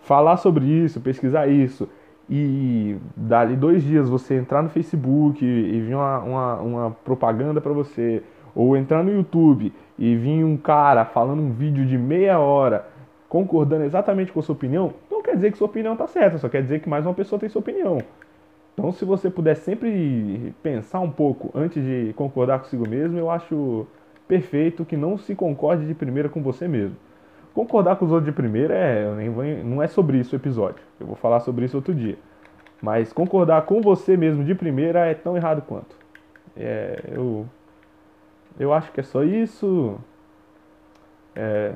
falar 0.02 0.36
sobre 0.38 0.64
isso, 0.64 1.00
pesquisar 1.00 1.46
isso, 1.46 1.88
e 2.28 2.96
dali 3.16 3.56
dois 3.56 3.82
dias 3.82 4.08
você 4.08 4.34
entrar 4.34 4.62
no 4.62 4.68
Facebook 4.68 5.44
e 5.44 5.80
vir 5.80 5.94
uma, 5.94 6.18
uma, 6.20 6.54
uma 6.60 6.90
propaganda 7.04 7.60
para 7.60 7.72
você, 7.72 8.22
ou 8.54 8.76
entrar 8.76 9.04
no 9.04 9.12
YouTube 9.12 9.72
e 9.98 10.16
vir 10.16 10.44
um 10.44 10.56
cara 10.56 11.04
falando 11.04 11.40
um 11.40 11.50
vídeo 11.50 11.84
de 11.86 11.96
meia 11.96 12.38
hora 12.38 12.86
concordando 13.28 13.84
exatamente 13.84 14.32
com 14.32 14.40
a 14.40 14.42
sua 14.42 14.54
opinião, 14.54 14.94
não 15.10 15.22
quer 15.22 15.34
dizer 15.34 15.52
que 15.52 15.58
sua 15.58 15.66
opinião 15.66 15.92
está 15.92 16.06
certa, 16.06 16.38
só 16.38 16.48
quer 16.48 16.62
dizer 16.62 16.80
que 16.80 16.88
mais 16.88 17.04
uma 17.04 17.14
pessoa 17.14 17.38
tem 17.38 17.48
sua 17.48 17.60
opinião. 17.60 17.98
Então, 18.72 18.92
se 18.92 19.04
você 19.04 19.30
puder 19.30 19.56
sempre 19.56 20.54
pensar 20.62 21.00
um 21.00 21.10
pouco 21.10 21.50
antes 21.54 21.82
de 21.82 22.12
concordar 22.14 22.58
consigo 22.58 22.86
mesmo, 22.88 23.18
eu 23.18 23.30
acho 23.30 23.86
perfeito 24.28 24.84
que 24.84 24.96
não 24.96 25.16
se 25.16 25.34
concorde 25.34 25.86
de 25.86 25.94
primeira 25.94 26.28
com 26.28 26.42
você 26.42 26.68
mesmo. 26.68 26.96
Concordar 27.56 27.96
com 27.96 28.04
os 28.04 28.12
outros 28.12 28.26
de 28.26 28.36
primeira 28.36 28.74
é, 28.74 29.64
não 29.64 29.82
é 29.82 29.86
sobre 29.86 30.18
isso 30.18 30.36
o 30.36 30.38
episódio. 30.38 30.84
Eu 31.00 31.06
vou 31.06 31.16
falar 31.16 31.40
sobre 31.40 31.64
isso 31.64 31.74
outro 31.74 31.94
dia. 31.94 32.18
Mas 32.82 33.14
concordar 33.14 33.62
com 33.62 33.80
você 33.80 34.14
mesmo 34.14 34.44
de 34.44 34.54
primeira 34.54 35.06
é 35.06 35.14
tão 35.14 35.38
errado 35.38 35.62
quanto. 35.62 35.96
É, 36.54 37.02
eu, 37.08 37.46
eu 38.60 38.74
acho 38.74 38.92
que 38.92 39.00
é 39.00 39.02
só 39.02 39.24
isso. 39.24 39.98
É, 41.34 41.72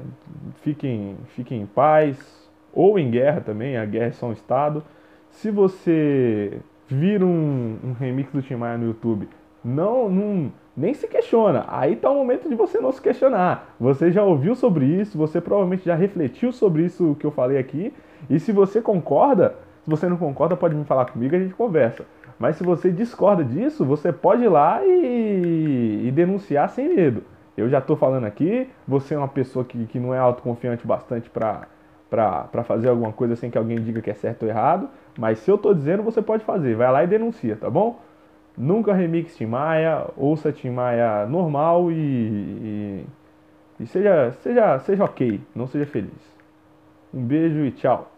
fiquem, 0.57 1.17
fiquem 1.29 1.63
em 1.63 1.67
paz. 1.67 2.47
Ou 2.75 2.99
em 2.99 3.11
guerra 3.11 3.41
também, 3.41 3.79
a 3.79 3.87
guerra 3.87 4.09
é 4.09 4.13
só 4.13 4.27
um 4.27 4.33
estado. 4.33 4.85
Se 5.31 5.51
você 5.51 6.61
vir 6.89 7.25
um, 7.25 7.79
um 7.83 7.93
remix 7.99 8.31
do 8.31 8.43
Tim 8.43 8.57
Maia 8.57 8.77
no 8.77 8.85
YouTube, 8.85 9.31
não, 9.65 10.11
não, 10.11 10.53
nem 10.81 10.95
se 10.95 11.07
questiona. 11.07 11.65
Aí 11.69 11.93
está 11.93 12.11
o 12.11 12.15
momento 12.15 12.49
de 12.49 12.55
você 12.55 12.81
não 12.81 12.91
se 12.91 13.01
questionar. 13.01 13.75
Você 13.79 14.11
já 14.11 14.25
ouviu 14.25 14.55
sobre 14.55 14.87
isso, 14.87 15.19
você 15.19 15.41
provavelmente 15.41 15.85
já 15.85 15.95
refletiu 15.95 16.53
sobre 16.53 16.85
isso 16.85 17.15
que 17.21 17.27
eu 17.27 17.31
falei 17.31 17.59
aqui. 17.59 17.93
E 18.29 18.41
se 18.41 18.51
você 18.51 18.81
concorda, 18.81 19.57
se 19.85 19.91
você 19.91 20.09
não 20.09 20.17
concorda, 20.17 20.57
pode 20.57 20.75
me 20.75 20.85
falar 20.85 21.05
comigo, 21.07 21.37
a 21.37 21.39
gente 21.39 21.55
conversa. 21.55 22.05
Mas 22.39 22.57
se 22.57 22.65
você 22.65 22.91
discorda 22.91 23.45
disso, 23.45 23.85
você 23.85 24.11
pode 24.11 24.43
ir 24.45 24.49
lá 24.49 24.81
e, 24.83 26.07
e 26.07 26.11
denunciar 26.11 26.71
sem 26.71 26.95
medo. 26.95 27.23
Eu 27.57 27.69
já 27.69 27.79
estou 27.79 27.97
falando 27.97 28.25
aqui, 28.25 28.67
você 28.89 29.15
é 29.15 29.19
uma 29.19 29.29
pessoa 29.29 29.65
que, 29.65 29.85
que 29.87 30.01
não 30.01 30.15
é 30.15 30.19
autoconfiante 30.19 30.87
bastante 30.87 31.29
para 31.29 31.67
para 32.11 32.65
fazer 32.65 32.89
alguma 32.89 33.13
coisa 33.13 33.37
sem 33.37 33.51
que 33.51 33.57
alguém 33.57 33.81
diga 33.81 34.03
que 34.03 34.11
é 34.11 34.15
certo 34.15 34.43
ou 34.43 34.49
errado, 34.49 34.89
mas 35.17 35.39
se 35.39 35.49
eu 35.49 35.55
estou 35.55 35.73
dizendo, 35.73 36.03
você 36.03 36.21
pode 36.21 36.45
fazer. 36.45 36.75
Vai 36.75 36.91
lá 36.91 37.05
e 37.05 37.07
denuncia, 37.07 37.55
tá 37.55 37.71
bom? 37.71 38.01
Nunca 38.57 38.93
remix 38.93 39.37
Tim 39.37 39.47
Maia, 39.47 40.07
ouça 40.17 40.53
Tim 40.53 40.71
Maia 40.71 41.27
normal 41.27 41.91
e, 41.91 41.95
e, 41.95 43.07
e 43.81 43.87
seja, 43.87 44.33
seja, 44.43 44.79
seja 44.81 45.05
ok, 45.05 45.41
não 45.55 45.67
seja 45.67 45.87
feliz. 45.87 46.39
Um 47.13 47.25
beijo 47.25 47.65
e 47.65 47.73
tchau. 47.73 48.11